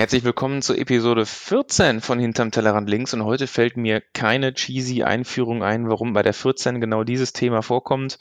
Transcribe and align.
Herzlich 0.00 0.24
willkommen 0.24 0.62
zur 0.62 0.78
Episode 0.78 1.26
14 1.26 2.00
von 2.00 2.18
Hinterm 2.18 2.50
Tellerrand 2.50 2.88
links 2.88 3.12
und 3.12 3.22
heute 3.22 3.46
fällt 3.46 3.76
mir 3.76 4.00
keine 4.14 4.54
cheesy 4.54 5.02
Einführung 5.02 5.62
ein, 5.62 5.90
warum 5.90 6.14
bei 6.14 6.22
der 6.22 6.32
14 6.32 6.80
genau 6.80 7.04
dieses 7.04 7.34
Thema 7.34 7.60
vorkommt. 7.60 8.16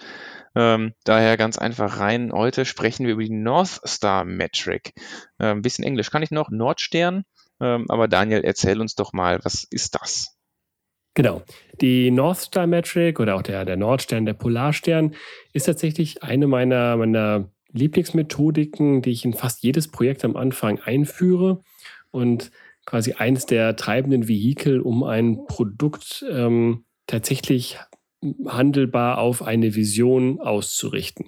Ähm, 0.55 0.91
daher 1.05 1.37
ganz 1.37 1.57
einfach 1.57 2.01
rein. 2.01 2.33
Heute 2.33 2.65
sprechen 2.65 3.05
wir 3.05 3.13
über 3.13 3.23
die 3.23 3.29
North 3.29 3.79
Star 3.87 4.25
Metric. 4.25 4.91
Äh, 5.37 5.51
ein 5.51 5.61
bisschen 5.61 5.85
Englisch 5.85 6.11
kann 6.11 6.21
ich 6.21 6.31
noch, 6.31 6.49
Nordstern. 6.49 7.23
Ähm, 7.61 7.85
aber 7.87 8.09
Daniel, 8.09 8.41
erzähl 8.43 8.81
uns 8.81 8.95
doch 8.95 9.13
mal, 9.13 9.39
was 9.43 9.63
ist 9.63 9.95
das? 9.95 10.37
Genau. 11.13 11.43
Die 11.79 12.11
North 12.11 12.39
Star 12.39 12.67
Metric 12.67 13.21
oder 13.21 13.35
auch 13.35 13.41
der, 13.41 13.63
der 13.63 13.77
Nordstern, 13.77 14.25
der 14.25 14.33
Polarstern 14.33 15.15
ist 15.53 15.67
tatsächlich 15.67 16.23
eine 16.23 16.45
meiner, 16.45 16.97
meiner 16.97 17.49
Lieblingsmethodiken, 17.71 19.01
die 19.01 19.11
ich 19.11 19.25
in 19.25 19.33
fast 19.33 19.63
jedes 19.63 19.87
Projekt 19.87 20.25
am 20.25 20.35
Anfang 20.35 20.79
einführe 20.79 21.61
und 22.11 22.51
quasi 22.85 23.13
eines 23.13 23.45
der 23.45 23.75
treibenden 23.75 24.27
Vehikel, 24.27 24.81
um 24.81 25.03
ein 25.03 25.45
Produkt 25.45 26.25
ähm, 26.29 26.85
tatsächlich 27.05 27.77
handelbar 28.45 29.19
auf 29.19 29.43
eine 29.43 29.75
Vision 29.75 30.39
auszurichten. 30.39 31.25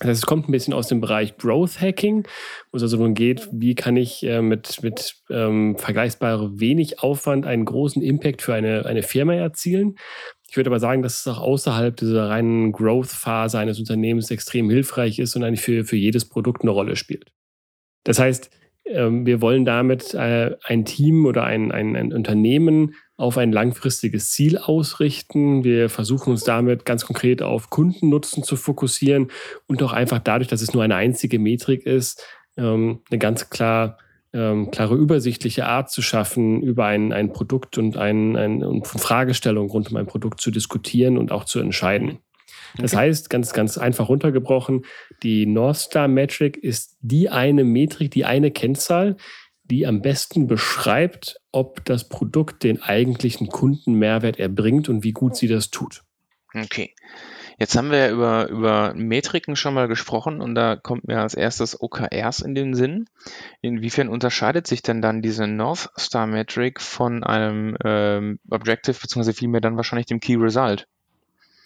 Das 0.00 0.26
kommt 0.26 0.48
ein 0.48 0.52
bisschen 0.52 0.74
aus 0.74 0.88
dem 0.88 1.00
Bereich 1.00 1.36
Growth 1.36 1.80
Hacking, 1.80 2.26
wo 2.70 2.76
es 2.76 2.82
also 2.82 2.96
darum 2.96 3.14
geht, 3.14 3.48
wie 3.52 3.76
kann 3.76 3.96
ich 3.96 4.24
äh, 4.24 4.42
mit, 4.42 4.82
mit 4.82 5.16
ähm, 5.30 5.78
vergleichbar 5.78 6.58
wenig 6.58 7.00
Aufwand 7.00 7.46
einen 7.46 7.64
großen 7.64 8.02
Impact 8.02 8.42
für 8.42 8.54
eine, 8.54 8.86
eine 8.86 9.04
Firma 9.04 9.34
erzielen. 9.34 9.96
Ich 10.48 10.56
würde 10.56 10.70
aber 10.70 10.80
sagen, 10.80 11.02
dass 11.02 11.20
es 11.20 11.26
auch 11.26 11.40
außerhalb 11.40 11.96
dieser 11.96 12.28
reinen 12.28 12.72
Growth-Phase 12.72 13.58
eines 13.58 13.78
Unternehmens 13.78 14.30
extrem 14.30 14.70
hilfreich 14.70 15.18
ist 15.18 15.34
und 15.34 15.42
eigentlich 15.42 15.62
für, 15.62 15.84
für 15.84 15.96
jedes 15.96 16.28
Produkt 16.28 16.62
eine 16.62 16.70
Rolle 16.70 16.96
spielt. 16.96 17.32
Das 18.04 18.18
heißt, 18.18 18.50
ähm, 18.86 19.24
wir 19.26 19.40
wollen 19.40 19.64
damit 19.64 20.14
äh, 20.14 20.56
ein 20.62 20.84
Team 20.84 21.26
oder 21.26 21.44
ein, 21.44 21.72
ein, 21.72 21.96
ein 21.96 22.12
Unternehmen 22.12 22.94
auf 23.16 23.38
ein 23.38 23.52
langfristiges 23.52 24.30
Ziel 24.30 24.58
ausrichten. 24.58 25.64
Wir 25.64 25.88
versuchen 25.88 26.30
uns 26.30 26.44
damit 26.44 26.84
ganz 26.84 27.06
konkret 27.06 27.42
auf 27.42 27.70
Kundennutzen 27.70 28.42
zu 28.42 28.56
fokussieren 28.56 29.30
und 29.66 29.82
auch 29.82 29.92
einfach 29.92 30.18
dadurch, 30.18 30.48
dass 30.48 30.62
es 30.62 30.74
nur 30.74 30.82
eine 30.82 30.96
einzige 30.96 31.38
Metrik 31.38 31.86
ist, 31.86 32.24
ähm, 32.56 33.00
eine 33.10 33.18
ganz 33.18 33.50
klar 33.50 33.98
ähm, 34.34 34.70
klare, 34.70 34.96
übersichtliche 34.96 35.66
Art 35.66 35.90
zu 35.90 36.02
schaffen, 36.02 36.60
über 36.62 36.86
ein, 36.86 37.12
ein 37.12 37.32
Produkt 37.32 37.78
und, 37.78 37.96
ein, 37.96 38.36
ein, 38.36 38.64
und 38.64 38.86
Fragestellungen 38.86 39.70
rund 39.70 39.90
um 39.90 39.96
ein 39.96 40.06
Produkt 40.06 40.40
zu 40.40 40.50
diskutieren 40.50 41.16
und 41.16 41.32
auch 41.32 41.44
zu 41.44 41.60
entscheiden. 41.60 42.18
Das 42.76 42.92
okay. 42.92 43.02
heißt, 43.02 43.30
ganz, 43.30 43.52
ganz 43.52 43.78
einfach 43.78 44.08
runtergebrochen, 44.08 44.84
die 45.22 45.46
North 45.46 45.76
Star 45.76 46.08
Metric 46.08 46.56
ist 46.56 46.96
die 47.00 47.30
eine 47.30 47.62
Metrik, 47.62 48.10
die 48.10 48.24
eine 48.24 48.50
Kennzahl, 48.50 49.16
die 49.62 49.86
am 49.86 50.02
besten 50.02 50.48
beschreibt, 50.48 51.40
ob 51.52 51.84
das 51.84 52.08
Produkt 52.08 52.64
den 52.64 52.82
eigentlichen 52.82 53.46
Kundenmehrwert 53.46 54.38
erbringt 54.38 54.88
und 54.88 55.04
wie 55.04 55.12
gut 55.12 55.36
sie 55.36 55.48
das 55.48 55.70
tut. 55.70 56.02
Okay. 56.52 56.92
Jetzt 57.58 57.76
haben 57.76 57.90
wir 57.90 57.98
ja 57.98 58.10
über, 58.10 58.48
über 58.48 58.94
Metriken 58.94 59.56
schon 59.56 59.74
mal 59.74 59.88
gesprochen 59.88 60.40
und 60.40 60.54
da 60.54 60.76
kommt 60.76 61.06
mir 61.06 61.20
als 61.20 61.34
erstes 61.34 61.80
OKRs 61.80 62.40
in 62.40 62.54
den 62.54 62.74
Sinn. 62.74 63.06
Inwiefern 63.60 64.08
unterscheidet 64.08 64.66
sich 64.66 64.82
denn 64.82 65.00
dann 65.00 65.22
diese 65.22 65.46
North 65.46 65.90
Star 65.98 66.26
Metric 66.26 66.80
von 66.80 67.22
einem 67.22 67.76
ähm, 67.84 68.38
Objective, 68.50 68.96
beziehungsweise 69.00 69.36
vielmehr 69.36 69.60
dann 69.60 69.76
wahrscheinlich 69.76 70.06
dem 70.06 70.20
Key 70.20 70.36
Result? 70.36 70.86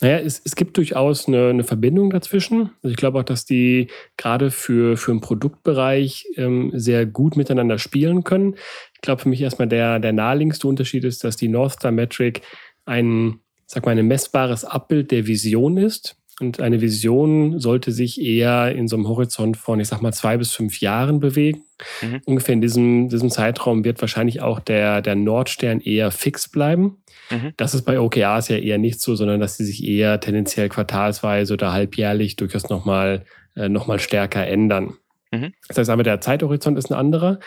Naja, 0.00 0.19
es, 0.19 0.41
es 0.44 0.54
gibt 0.54 0.76
durchaus 0.76 1.26
eine, 1.26 1.49
eine 1.49 1.65
Verbindung 1.65 2.10
dazwischen. 2.10 2.70
Also 2.82 2.91
ich 2.91 2.97
glaube 2.97 3.19
auch, 3.19 3.25
dass 3.25 3.44
die 3.44 3.88
gerade 4.16 4.50
für, 4.50 4.97
für 4.97 5.10
einen 5.10 5.20
Produktbereich 5.20 6.26
ähm, 6.37 6.70
sehr 6.75 7.05
gut 7.05 7.37
miteinander 7.37 7.78
spielen 7.78 8.22
können. 8.22 8.55
Ich 8.94 9.00
glaube, 9.00 9.22
für 9.22 9.28
mich 9.28 9.41
erstmal 9.41 9.69
der, 9.69 9.99
der 9.99 10.12
naheliegendste 10.12 10.69
Unterschied 10.69 11.05
ist, 11.05 11.25
dass 11.25 11.37
die 11.37 11.49
North 11.49 11.72
Star 11.72 11.91
Metric 11.91 12.43
einen 12.84 13.41
sag 13.68 13.86
mal, 13.86 13.96
ein 13.96 14.06
messbares 14.06 14.64
Abbild 14.64 15.10
der 15.10 15.26
Vision 15.26 15.76
ist. 15.76 16.16
Und 16.40 16.60
eine 16.60 16.80
Vision 16.80 17.58
sollte 17.58 17.90
sich 17.90 18.20
eher 18.20 18.72
in 18.72 18.86
so 18.86 18.96
einem 18.96 19.08
Horizont 19.08 19.56
von, 19.56 19.80
ich 19.80 19.88
sag 19.88 20.02
mal, 20.02 20.12
zwei 20.12 20.36
bis 20.36 20.52
fünf 20.52 20.80
Jahren 20.80 21.18
bewegen. 21.18 21.62
Mhm. 22.00 22.20
Ungefähr 22.24 22.52
in 22.54 22.60
diesem, 22.60 23.08
diesem 23.08 23.28
Zeitraum 23.28 23.84
wird 23.84 24.00
wahrscheinlich 24.00 24.40
auch 24.40 24.60
der, 24.60 25.02
der 25.02 25.16
Nordstern 25.16 25.80
eher 25.80 26.12
fix 26.12 26.48
bleiben. 26.48 27.02
Mhm. 27.30 27.52
Das 27.56 27.74
ist 27.74 27.82
bei 27.82 28.00
OKRs 28.00 28.48
ja 28.48 28.56
eher 28.56 28.78
nicht 28.78 29.00
so, 29.00 29.16
sondern 29.16 29.40
dass 29.40 29.56
sie 29.56 29.64
sich 29.64 29.84
eher 29.84 30.20
tendenziell 30.20 30.68
quartalsweise 30.68 31.54
oder 31.54 31.72
halbjährlich 31.72 32.36
durchaus 32.36 32.68
nochmal 32.68 33.24
äh, 33.56 33.68
noch 33.68 33.98
stärker 33.98 34.46
ändern. 34.46 34.94
Mhm. 35.32 35.52
Das 35.66 35.76
heißt 35.76 35.90
aber, 35.90 36.04
der 36.04 36.20
Zeithorizont 36.20 36.78
ist 36.78 36.90
ein 36.90 36.98
anderer. 36.98 37.40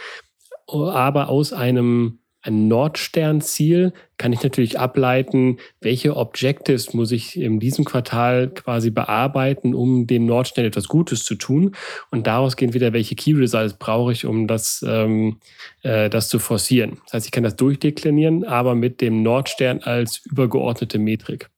Aber 0.67 1.29
aus 1.29 1.53
einem 1.53 2.19
ein 2.43 2.67
Nordsternziel 2.67 3.93
kann 4.17 4.33
ich 4.33 4.43
natürlich 4.43 4.79
ableiten, 4.79 5.57
welche 5.79 6.15
Objectives 6.15 6.93
muss 6.93 7.11
ich 7.11 7.39
in 7.39 7.59
diesem 7.59 7.85
Quartal 7.85 8.49
quasi 8.49 8.89
bearbeiten, 8.89 9.73
um 9.73 10.07
dem 10.07 10.25
Nordstern 10.25 10.65
etwas 10.65 10.87
Gutes 10.87 11.23
zu 11.23 11.35
tun. 11.35 11.75
Und 12.09 12.27
daraus 12.27 12.55
gehen 12.55 12.73
wieder, 12.73 12.93
welche 12.93 13.15
Key 13.15 13.33
Results 13.33 13.75
brauche 13.75 14.11
ich, 14.11 14.25
um 14.25 14.47
das, 14.47 14.83
ähm, 14.87 15.39
äh, 15.83 16.09
das 16.09 16.29
zu 16.29 16.39
forcieren. 16.39 16.97
Das 17.05 17.13
heißt, 17.13 17.25
ich 17.27 17.31
kann 17.31 17.43
das 17.43 17.55
durchdeklinieren, 17.55 18.43
aber 18.43 18.75
mit 18.75 19.01
dem 19.01 19.23
Nordstern 19.23 19.79
als 19.79 20.21
übergeordnete 20.25 20.99
Metrik. 20.99 21.49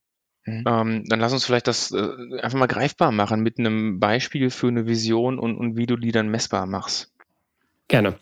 Mhm. 0.45 0.63
Ähm, 0.67 1.03
dann 1.07 1.19
lass 1.19 1.33
uns 1.33 1.45
vielleicht 1.45 1.67
das 1.67 1.91
äh, 1.91 2.07
einfach 2.41 2.59
mal 2.59 2.67
greifbar 2.67 3.11
machen 3.11 3.41
mit 3.41 3.59
einem 3.59 3.99
Beispiel 3.99 4.49
für 4.49 4.67
eine 4.67 4.85
Vision 4.85 5.39
und, 5.39 5.57
und 5.57 5.77
wie 5.77 5.85
du 5.85 5.95
die 5.95 6.11
dann 6.11 6.29
messbar 6.29 6.65
machst. 6.65 7.13
Gerne. 7.87 8.15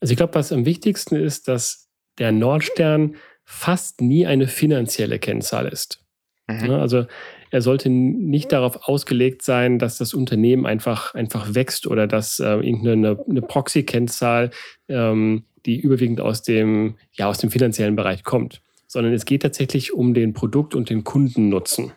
Also 0.00 0.12
ich 0.12 0.16
glaube, 0.16 0.34
was 0.34 0.52
am 0.52 0.64
wichtigsten 0.64 1.16
ist, 1.16 1.48
dass 1.48 1.88
der 2.18 2.32
Nordstern 2.32 3.16
fast 3.44 4.00
nie 4.00 4.26
eine 4.26 4.46
finanzielle 4.46 5.18
Kennzahl 5.18 5.66
ist. 5.66 6.04
Mhm. 6.48 6.70
Also 6.70 7.06
er 7.50 7.62
sollte 7.62 7.90
nicht 7.90 8.52
darauf 8.52 8.88
ausgelegt 8.88 9.42
sein, 9.42 9.78
dass 9.78 9.98
das 9.98 10.14
Unternehmen 10.14 10.66
einfach, 10.66 11.14
einfach 11.14 11.54
wächst 11.54 11.86
oder 11.86 12.06
dass 12.06 12.38
äh, 12.38 12.44
irgendeine 12.44 13.18
eine 13.28 13.42
Proxy-Kennzahl, 13.42 14.50
ähm, 14.88 15.44
die 15.66 15.78
überwiegend 15.78 16.20
aus 16.20 16.42
dem, 16.42 16.96
ja, 17.12 17.28
aus 17.28 17.38
dem 17.38 17.50
finanziellen 17.50 17.96
Bereich 17.96 18.24
kommt, 18.24 18.62
sondern 18.86 19.12
es 19.12 19.24
geht 19.24 19.42
tatsächlich 19.42 19.92
um 19.92 20.14
den 20.14 20.32
Produkt- 20.32 20.74
und 20.74 20.90
den 20.90 21.04
Kundennutzen. 21.04 21.92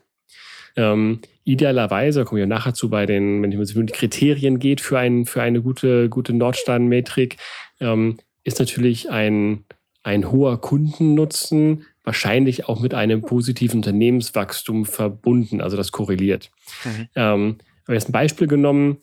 Ähm, 0.76 1.22
idealerweise, 1.44 2.26
kommen 2.26 2.40
wir 2.40 2.48
nachher 2.48 2.74
zu 2.74 2.90
bei 2.90 3.06
den, 3.06 3.44
wenn 3.44 3.54
es 3.54 3.76
um 3.76 3.86
die 3.86 3.94
Kriterien 3.94 4.58
geht 4.58 4.82
für, 4.82 4.98
ein, 4.98 5.26
für 5.26 5.42
eine 5.42 5.62
gute, 5.62 6.10
gute 6.10 6.34
Nordstern-Metrik, 6.34 7.38
ähm, 7.84 8.18
ist 8.44 8.60
natürlich 8.60 9.10
ein, 9.10 9.66
ein 10.04 10.32
hoher 10.32 10.60
Kundennutzen 10.60 11.86
wahrscheinlich 12.04 12.68
auch 12.68 12.82
mit 12.82 12.94
einem 12.94 13.22
positiven 13.22 13.78
Unternehmenswachstum 13.78 14.86
verbunden, 14.86 15.62
also 15.62 15.78
das 15.78 15.92
korreliert. 15.92 16.52
Mhm. 16.84 17.08
Ähm, 17.16 17.58
aber 17.86 17.94
jetzt 17.94 18.10
ein 18.10 18.14
Beispiel 18.14 18.48
genommen, 18.48 18.98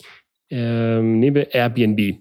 ähm, 0.50 1.19
nehmen 1.19 1.37
wir 1.37 1.55
Airbnb. 1.55 2.19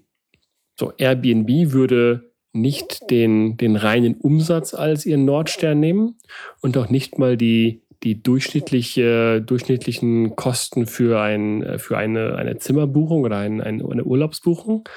So, 0.78 0.92
Airbnb 0.96 1.72
würde 1.72 2.32
nicht 2.52 3.10
den, 3.10 3.56
den 3.56 3.76
reinen 3.76 4.14
Umsatz 4.14 4.74
als 4.74 5.06
ihren 5.06 5.24
Nordstern 5.24 5.78
nehmen 5.78 6.16
und 6.60 6.76
auch 6.76 6.88
nicht 6.88 7.18
mal 7.18 7.36
die, 7.36 7.82
die 8.02 8.22
durchschnittliche, 8.22 9.42
durchschnittlichen 9.42 10.34
Kosten 10.36 10.86
für, 10.86 11.20
ein, 11.20 11.78
für 11.78 11.98
eine, 11.98 12.36
eine 12.36 12.58
Zimmerbuchung 12.58 13.22
oder 13.22 13.36
ein, 13.36 13.60
ein, 13.60 13.84
eine 13.84 14.04
Urlaubsbuchung, 14.04 14.88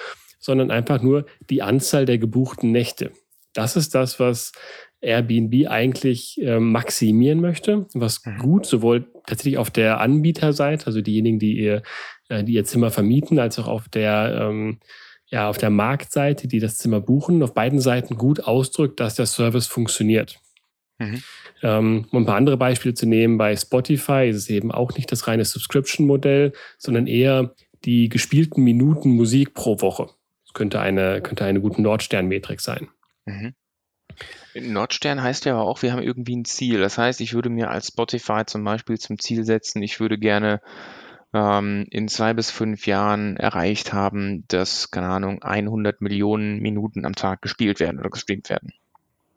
sondern 0.43 0.71
einfach 0.71 1.01
nur 1.01 1.25
die 1.49 1.61
Anzahl 1.61 2.05
der 2.05 2.17
gebuchten 2.17 2.71
Nächte. 2.71 3.11
Das 3.53 3.75
ist 3.75 3.95
das, 3.95 4.19
was 4.19 4.51
Airbnb 5.01 5.69
eigentlich 5.69 6.41
äh, 6.41 6.59
maximieren 6.59 7.39
möchte, 7.39 7.85
was 7.93 8.25
mhm. 8.25 8.37
gut 8.39 8.65
sowohl 8.65 9.11
tatsächlich 9.25 9.57
auf 9.57 9.71
der 9.71 9.99
Anbieterseite, 9.99 10.87
also 10.87 11.01
diejenigen, 11.01 11.39
die 11.39 11.57
ihr, 11.57 11.81
äh, 12.29 12.43
die 12.43 12.53
ihr 12.53 12.65
Zimmer 12.65 12.91
vermieten, 12.91 13.39
als 13.39 13.59
auch 13.59 13.67
auf 13.67 13.89
der, 13.89 14.49
ähm, 14.49 14.79
ja, 15.27 15.49
auf 15.49 15.57
der 15.57 15.69
Marktseite, 15.69 16.47
die 16.47 16.59
das 16.59 16.77
Zimmer 16.77 16.99
buchen, 16.99 17.41
auf 17.41 17.53
beiden 17.53 17.79
Seiten 17.79 18.17
gut 18.17 18.41
ausdrückt, 18.41 18.99
dass 18.99 19.15
der 19.15 19.25
Service 19.25 19.67
funktioniert. 19.67 20.39
Mhm. 20.99 21.23
Ähm, 21.61 22.05
um 22.11 22.23
ein 22.23 22.25
paar 22.25 22.35
andere 22.35 22.57
Beispiele 22.57 22.93
zu 22.93 23.05
nehmen, 23.05 23.37
bei 23.37 23.55
Spotify 23.55 24.27
ist 24.27 24.35
es 24.35 24.49
eben 24.49 24.71
auch 24.71 24.95
nicht 24.95 25.11
das 25.11 25.27
reine 25.27 25.45
Subscription-Modell, 25.45 26.51
sondern 26.77 27.07
eher 27.07 27.55
die 27.85 28.09
gespielten 28.09 28.63
Minuten 28.63 29.11
Musik 29.11 29.53
pro 29.53 29.81
Woche. 29.81 30.09
Das 30.53 30.59
könnte 30.59 30.79
eine, 30.79 31.21
könnte 31.21 31.45
eine 31.45 31.61
gute 31.61 31.81
Nordstern-Metrik 31.81 32.61
sein. 32.61 32.89
Mhm. 33.25 33.55
Nordstern 34.53 35.23
heißt 35.23 35.45
ja 35.45 35.53
aber 35.53 35.63
auch, 35.63 35.81
wir 35.81 35.91
haben 35.91 36.03
irgendwie 36.03 36.35
ein 36.35 36.45
Ziel. 36.45 36.79
Das 36.79 36.99
heißt, 36.99 37.21
ich 37.21 37.33
würde 37.33 37.49
mir 37.49 37.71
als 37.71 37.87
Spotify 37.87 38.43
zum 38.45 38.63
Beispiel 38.63 38.99
zum 38.99 39.17
Ziel 39.17 39.45
setzen, 39.45 39.81
ich 39.81 39.99
würde 39.99 40.19
gerne 40.19 40.61
ähm, 41.33 41.87
in 41.89 42.07
zwei 42.07 42.35
bis 42.35 42.51
fünf 42.51 42.85
Jahren 42.85 43.35
erreicht 43.37 43.93
haben, 43.93 44.43
dass, 44.47 44.91
keine 44.91 45.07
Ahnung, 45.07 45.41
100 45.41 46.01
Millionen 46.01 46.59
Minuten 46.59 47.05
am 47.05 47.15
Tag 47.15 47.41
gespielt 47.41 47.79
werden 47.79 47.99
oder 47.99 48.11
gestreamt 48.11 48.51
werden. 48.51 48.73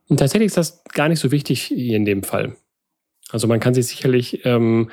Und 0.09 0.19
tatsächlich 0.19 0.49
ist 0.49 0.59
das 0.59 0.85
gar 0.85 1.09
nicht 1.09 1.21
so 1.21 1.33
wichtig 1.33 1.63
hier 1.63 1.97
in 1.97 2.05
dem 2.05 2.23
Fall. 2.23 2.57
Also 3.31 3.47
man 3.47 3.59
kann 3.59 3.73
sich 3.73 3.87
sicherlich 3.87 4.45
ähm, 4.45 4.91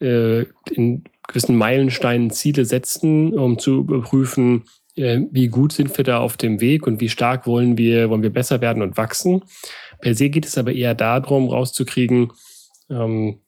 äh, 0.00 0.44
in 0.70 1.02
gewissen 1.26 1.56
Meilensteinen 1.56 2.30
Ziele 2.30 2.64
setzen, 2.64 3.36
um 3.36 3.58
zu 3.58 3.80
überprüfen, 3.80 4.64
wie 4.96 5.48
gut 5.48 5.72
sind 5.72 5.96
wir 5.96 6.04
da 6.04 6.18
auf 6.18 6.36
dem 6.36 6.60
Weg 6.60 6.86
und 6.86 7.00
wie 7.00 7.08
stark 7.08 7.46
wollen 7.46 7.76
wir, 7.76 8.10
wollen 8.10 8.22
wir 8.22 8.32
besser 8.32 8.60
werden 8.60 8.82
und 8.82 8.96
wachsen. 8.96 9.42
Per 10.00 10.14
se 10.14 10.28
geht 10.28 10.46
es 10.46 10.58
aber 10.58 10.72
eher 10.72 10.94
darum, 10.94 11.48
rauszukriegen, 11.48 12.32
ähm, 12.90 13.40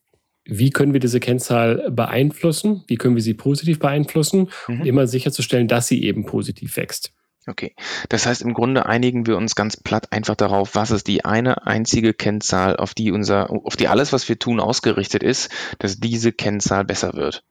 wie 0.45 0.71
können 0.71 0.93
wir 0.93 1.01
diese 1.01 1.21
Kennzahl 1.21 1.91
beeinflussen, 1.91 2.85
wie 2.87 2.97
können 2.97 3.17
wir 3.17 3.23
sie 3.23 3.35
positiv 3.35 3.79
beeinflussen, 3.79 4.49
mhm. 4.69 4.81
um 4.81 4.87
immer 4.87 5.07
sicherzustellen, 5.07 5.69
dass 5.69 5.89
sie 5.89 6.03
eben 6.03 6.25
positiv 6.25 6.77
wächst. 6.77 7.13
Okay, 7.49 7.77
das 8.09 8.27
heißt 8.27 8.43
im 8.43 8.55
Grunde 8.55 8.87
einigen 8.87 9.27
wir 9.27 9.37
uns 9.37 9.55
ganz 9.55 9.77
platt 9.77 10.13
einfach 10.13 10.35
darauf, 10.35 10.75
was 10.75 10.91
ist 10.91 11.07
die 11.07 11.25
eine 11.25 11.65
einzige 11.65 12.13
Kennzahl, 12.13 12.77
auf 12.77 12.93
die 12.93 13.13
unser, 13.13 13.51
auf 13.51 13.77
die 13.77 13.87
alles, 13.87 14.13
was 14.13 14.29
wir 14.29 14.39
tun, 14.39 14.59
ausgerichtet 14.59 15.23
ist, 15.23 15.51
dass 15.79 15.99
diese 15.99 16.33
Kennzahl 16.33 16.85
besser 16.85 17.15
wird. 17.15 17.45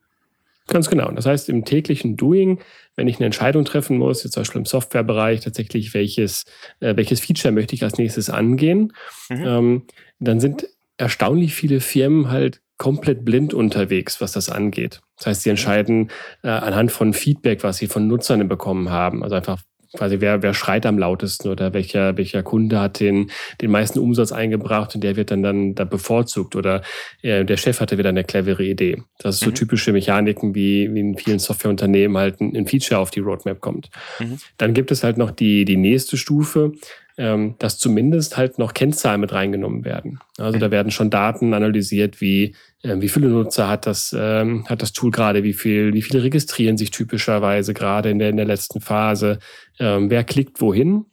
Ganz 0.68 0.90
genau. 0.90 1.12
Das 1.12 1.26
heißt, 1.26 1.50
im 1.50 1.64
täglichen 1.64 2.18
Doing, 2.18 2.60
wenn 2.96 3.08
ich 3.08 3.18
eine 3.18 3.28
Entscheidung 3.28 3.66
treffen 3.66 3.98
muss, 3.98 4.24
jetzt 4.24 4.34
zum 4.34 4.42
Beispiel 4.42 4.60
im 4.60 4.66
Softwarebereich 4.66 5.42
tatsächlich, 5.42 5.94
welches, 5.94 6.46
äh, 6.80 6.96
welches 6.96 7.20
Feature 7.20 7.52
möchte 7.52 7.76
ich 7.76 7.84
als 7.84 7.98
nächstes 7.98 8.30
angehen, 8.30 8.94
mhm. 9.30 9.44
ähm, 9.46 9.84
dann 10.20 10.40
sind 10.40 10.68
erstaunlich 10.98 11.54
viele 11.54 11.82
Firmen 11.82 12.32
halt 12.32 12.62
komplett 12.78 13.24
blind 13.24 13.54
unterwegs, 13.54 14.22
was 14.22 14.32
das 14.32 14.50
angeht. 14.50 15.02
Das 15.18 15.28
heißt, 15.28 15.44
sie 15.44 15.50
entscheiden 15.50 16.10
äh, 16.44 16.50
anhand 16.50 16.92
von 16.92 17.14
Feedback, 17.14 17.64
was 17.64 17.78
sie 17.78 17.88
von 17.88 18.08
Nutzern 18.08 18.48
bekommen 18.48 18.90
haben. 18.90 19.24
Also 19.24 19.36
einfach 19.36 19.62
quasi 19.96 20.22
wer, 20.22 20.42
wer 20.42 20.54
schreit 20.54 20.86
am 20.86 20.98
lautesten 20.98 21.50
oder 21.50 21.74
welcher, 21.74 22.18
welcher 22.18 22.44
Kunde 22.44 22.80
hat 22.80 23.00
den, 23.00 23.32
den 23.62 23.72
meisten 23.72 24.00
Umsatz 24.00 24.32
eingebracht 24.32 24.96
und 24.96 25.04
der 25.04 25.16
wird 25.16 25.32
dann, 25.32 25.44
dann 25.44 25.76
da 25.76 25.84
bevorzugt 25.84 26.56
oder 26.56 26.82
äh, 27.22 27.46
der 27.46 27.58
Chef 27.58 27.80
hatte 27.80 27.98
wieder 27.98 28.10
eine 28.10 28.24
clevere 28.24 28.64
Idee. 28.64 29.02
Das 29.20 29.36
ist 29.36 29.42
so 29.42 29.50
mhm. 29.50 29.56
typische 29.56 29.92
Mechaniken, 29.92 30.56
wie, 30.56 30.94
wie 30.94 31.00
in 31.00 31.18
vielen 31.18 31.40
Softwareunternehmen 31.40 32.18
halt 32.18 32.42
ein, 32.42 32.56
ein 32.56 32.68
Feature 32.68 33.00
auf 33.00 33.12
die 33.12 33.20
Roadmap 33.20 33.62
kommt. 33.62 33.90
Mhm. 34.20 34.38
Dann 34.58 34.74
gibt 34.74 34.92
es 34.92 35.04
halt 35.04 35.18
noch 35.18 35.32
die, 35.32 35.66
die 35.66 35.78
nächste 35.78 36.18
Stufe, 36.18 36.74
ähm, 37.18 37.56
dass 37.60 37.78
zumindest 37.78 38.36
halt 38.36 38.60
noch 38.60 38.74
Kennzahlen 38.74 39.22
mit 39.22 39.32
reingenommen 39.32 39.86
werden. 39.86 40.20
Also 40.38 40.60
da 40.60 40.70
werden 40.70 40.92
schon 40.92 41.10
Daten 41.10 41.54
analysiert, 41.54 42.20
wie, 42.20 42.56
äh, 42.84 43.00
wie 43.00 43.08
viele 43.08 43.30
Nutzer 43.30 43.70
hat 43.70 43.86
das, 43.86 44.14
ähm, 44.18 44.68
hat 44.68 44.82
das 44.82 44.92
Tool 44.92 45.12
gerade, 45.12 45.44
wie 45.44 45.54
viel, 45.54 45.94
wie 45.94 46.02
viele 46.02 46.24
registrieren 46.24 46.78
sich 46.78 46.92
typischerweise 46.92 47.74
gerade 47.74 48.10
in 48.10 48.20
der, 48.20 48.30
in 48.30 48.38
der 48.38 48.46
letzten 48.46 48.82
Phase, 48.82 49.40
ähm, 49.80 50.10
wer 50.10 50.26
klickt 50.26 50.60
wohin. 50.60 51.06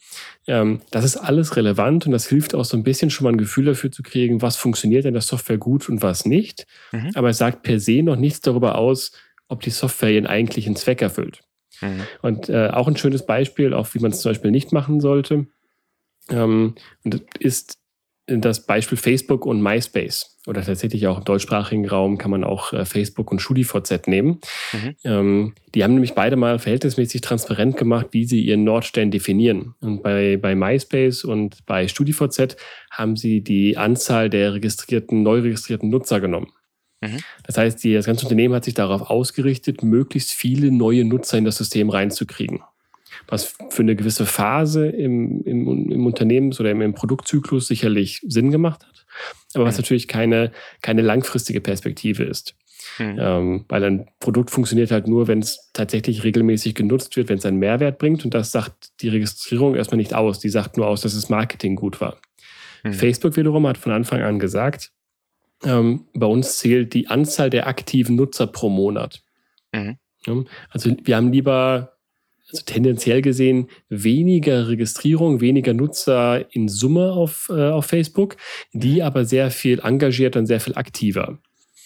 Ähm, 0.49 0.81
das 0.91 1.05
ist 1.05 1.17
alles 1.17 1.57
relevant 1.57 2.07
und 2.07 2.13
das 2.13 2.27
hilft 2.27 2.57
auch 2.57 2.65
so 2.65 2.77
ein 2.77 2.83
bisschen 2.83 3.11
schon 3.11 3.25
mal 3.25 3.33
ein 3.33 3.39
Gefühl 3.39 3.67
dafür 3.67 3.93
zu 3.93 4.03
kriegen, 4.03 4.43
was 4.43 4.57
funktioniert 4.57 5.05
in 5.05 5.13
der 5.13 5.23
Software 5.23 5.59
gut 5.59 5.89
und 5.89 6.03
was 6.03 6.27
nicht. 6.27 6.67
Mhm. 6.91 7.11
Aber 7.15 7.31
es 7.31 7.39
sagt 7.39 7.63
per 7.63 7.79
se 7.79 8.03
noch 8.03 8.17
nichts 8.17 8.41
darüber 8.41 8.77
aus, 8.77 9.13
ob 9.47 9.61
die 9.61 9.71
Software 9.71 10.11
ihren 10.11 10.27
eigentlichen 10.27 10.75
Zweck 10.75 11.01
erfüllt. 11.01 11.43
Mhm. 11.81 12.01
Und 12.23 12.49
äh, 12.49 12.71
auch 12.73 12.89
ein 12.89 12.97
schönes 12.97 13.25
Beispiel, 13.25 13.73
auch 13.73 13.95
wie 13.95 14.01
man 14.01 14.11
es 14.11 14.21
zum 14.21 14.31
Beispiel 14.31 14.51
nicht 14.51 14.73
machen 14.73 15.01
sollte, 15.01 15.47
ähm, 16.31 16.75
ist 17.39 17.79
das 18.27 18.67
Beispiel 18.67 18.99
Facebook 18.99 19.47
und 19.47 19.63
MySpace. 19.63 20.39
Oder 20.47 20.65
tatsächlich 20.65 21.07
auch 21.07 21.19
im 21.19 21.25
deutschsprachigen 21.25 21.89
Raum 21.89 22.19
kann 22.19 22.31
man 22.31 22.45
auch 22.45 22.73
äh, 22.73 22.85
Facebook 22.85 23.31
und 23.31 23.41
StudiVZ 23.41 24.07
nehmen. 24.07 24.41
Mhm. 24.73 24.97
Ähm, 25.05 25.55
die 25.75 25.85
haben 25.85 25.95
nämlich 25.95 26.15
beide 26.15 26.37
mal 26.37 26.59
verhältnismäßig 26.59 27.21
transparent 27.21 27.77
gemacht, 27.77 28.09
wie 28.11 28.25
sie 28.25 28.41
ihren 28.41 28.65
Nordstern 28.65 29.11
definieren. 29.11 29.75
Und 29.81 30.03
bei, 30.03 30.37
bei 30.37 30.55
MySpace 30.55 31.25
und 31.25 31.65
bei 31.67 31.87
StudiVZ 31.87 32.57
haben 32.91 33.17
sie 33.17 33.43
die 33.43 33.77
Anzahl 33.77 34.31
der 34.31 34.55
registrierten, 34.55 35.23
neu 35.23 35.41
registrierten 35.41 35.91
Nutzer 35.91 36.21
genommen. 36.21 36.53
Mhm. 37.01 37.19
Das 37.45 37.59
heißt, 37.59 37.83
die, 37.85 37.95
das 37.95 38.07
ganze 38.07 38.25
Unternehmen 38.25 38.55
hat 38.55 38.65
sich 38.65 38.75
darauf 38.75 39.11
ausgerichtet, 39.11 39.83
möglichst 39.83 40.33
viele 40.33 40.73
neue 40.73 41.05
Nutzer 41.05 41.39
in 41.39 41.45
das 41.45 41.57
System 41.57 41.89
reinzukriegen 41.91 42.63
was 43.29 43.55
für 43.71 43.83
eine 43.83 43.97
gewisse 43.97 44.27
Phase 44.27 44.89
im, 44.89 45.43
im, 45.45 45.91
im 45.91 46.07
Unternehmens- 46.07 46.61
oder 46.61 46.71
im, 46.71 46.81
im, 46.83 46.95
Produktzyklus 46.95 47.67
sicherlich 47.67 48.21
Sinn 48.27 48.51
gemacht 48.51 48.85
hat, 48.87 49.07
aber 49.55 49.65
was 49.65 49.77
mhm. 49.77 49.83
natürlich 49.83 50.09
keine, 50.09 50.53
keine 50.83 51.03
langfristige 51.03 51.61
Perspektive 51.61 52.25
ist. 52.25 52.55
Mhm. 52.99 53.17
Ähm, 53.19 53.65
weil 53.69 53.85
ein 53.85 54.07
Produkt 54.21 54.51
funktioniert 54.51 54.91
halt 54.91 55.07
nur, 55.07 55.29
wenn 55.29 55.39
es 55.39 55.71
tatsächlich 55.73 56.25
regelmäßig 56.25 56.75
genutzt 56.75 57.17
wird, 57.17 57.29
wenn 57.29 57.39
es 57.39 57.47
einen 57.47 57.59
Mehrwert 57.59 57.99
bringt. 57.99 58.25
Und 58.25 58.35
das 58.35 58.51
sagt 58.51 59.01
die 59.01 59.09
Registrierung 59.09 59.75
erstmal 59.77 59.97
nicht 59.97 60.15
aus. 60.15 60.41
Die 60.41 60.49
sagt 60.49 60.77
nur 60.77 60.87
aus, 60.87 61.01
dass 61.03 61.15
das 61.15 61.29
Marketing 61.29 61.77
gut 61.77 62.01
war. 62.01 62.19
Mhm. 62.83 62.93
Facebook 62.93 63.37
wiederum 63.37 63.67
hat 63.67 63.79
von 63.79 63.93
Anfang 63.93 64.21
an 64.23 64.39
gesagt, 64.39 64.93
ähm, 65.65 66.07
bei 66.13 66.27
uns 66.27 66.59
zählt 66.59 66.93
die 66.93 67.09
Anzahl 67.09 67.51
der 67.51 67.67
aktiven 67.67 68.17
Nutzer 68.17 68.47
pro 68.47 68.69
Monat. 68.69 69.23
Mhm. 69.73 69.99
Also 70.71 70.95
wir 71.03 71.17
haben 71.17 71.33
lieber 71.33 71.97
also 72.51 72.65
tendenziell 72.67 73.23
gesehen 73.23 73.69
weniger 73.89 74.69
Registrierung, 74.69 75.41
weniger 75.41 75.75
Nutzer 75.75 76.45
in 76.55 76.69
Summe 76.69 77.13
auf, 77.13 77.51
äh, 77.51 77.71
auf 77.71 77.87
Facebook, 77.87 78.37
die 78.73 79.03
aber 79.03 79.25
sehr 79.25 79.51
viel 79.51 79.81
engagierter 79.81 80.41
und 80.41 80.47
sehr 80.47 80.61
viel 80.61 80.75
aktiver, 80.75 81.39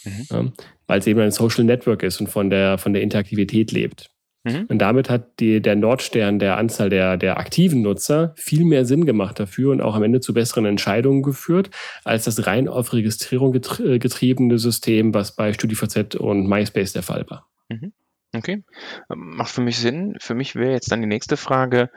mhm. 0.05 0.27
ja, 0.31 0.53
weil 0.87 0.99
es 0.99 1.07
eben 1.07 1.21
ein 1.21 1.31
Social 1.31 1.65
Network 1.65 2.03
ist 2.03 2.21
und 2.21 2.29
von 2.29 2.51
der, 2.51 2.79
von 2.79 2.93
der 2.93 3.03
Interaktivität 3.03 3.73
lebt. 3.73 4.11
Mhm. 4.47 4.67
Und 4.69 4.79
damit 4.79 5.11
hat 5.11 5.41
die, 5.41 5.61
der 5.61 5.77
Nordstern 5.77 6.39
der 6.39 6.57
Anzahl 6.57 6.89
der, 6.89 7.17
der 7.17 7.39
aktiven 7.39 7.83
Nutzer 7.83 8.33
viel 8.37 8.65
mehr 8.65 8.85
Sinn 8.85 9.05
gemacht 9.05 9.41
dafür 9.41 9.73
und 9.73 9.81
auch 9.81 9.95
am 9.95 10.05
Ende 10.05 10.21
zu 10.21 10.33
besseren 10.35 10.67
Entscheidungen 10.67 11.23
geführt, 11.23 11.71
als 12.05 12.25
das 12.25 12.47
rein 12.47 12.69
auf 12.69 12.93
Registrierung 12.93 13.55
äh, 13.55 13.99
getriebene 13.99 14.59
System, 14.59 15.15
was 15.15 15.35
bei 15.35 15.53
StudiVZ 15.53 16.15
und 16.15 16.49
MySpace 16.49 16.93
der 16.93 17.03
Fall 17.03 17.25
war. 17.29 17.49
Mhm. 17.69 17.93
Okay, 18.37 18.65
ähm, 19.11 19.37
macht 19.37 19.51
für 19.51 19.61
mich 19.61 19.79
Sinn. 19.79 20.17
Für 20.21 20.35
mich 20.35 20.55
wäre 20.55 20.73
jetzt 20.73 20.91
dann 20.93 21.01
die 21.01 21.07
nächste 21.07 21.37
Frage, 21.37 21.91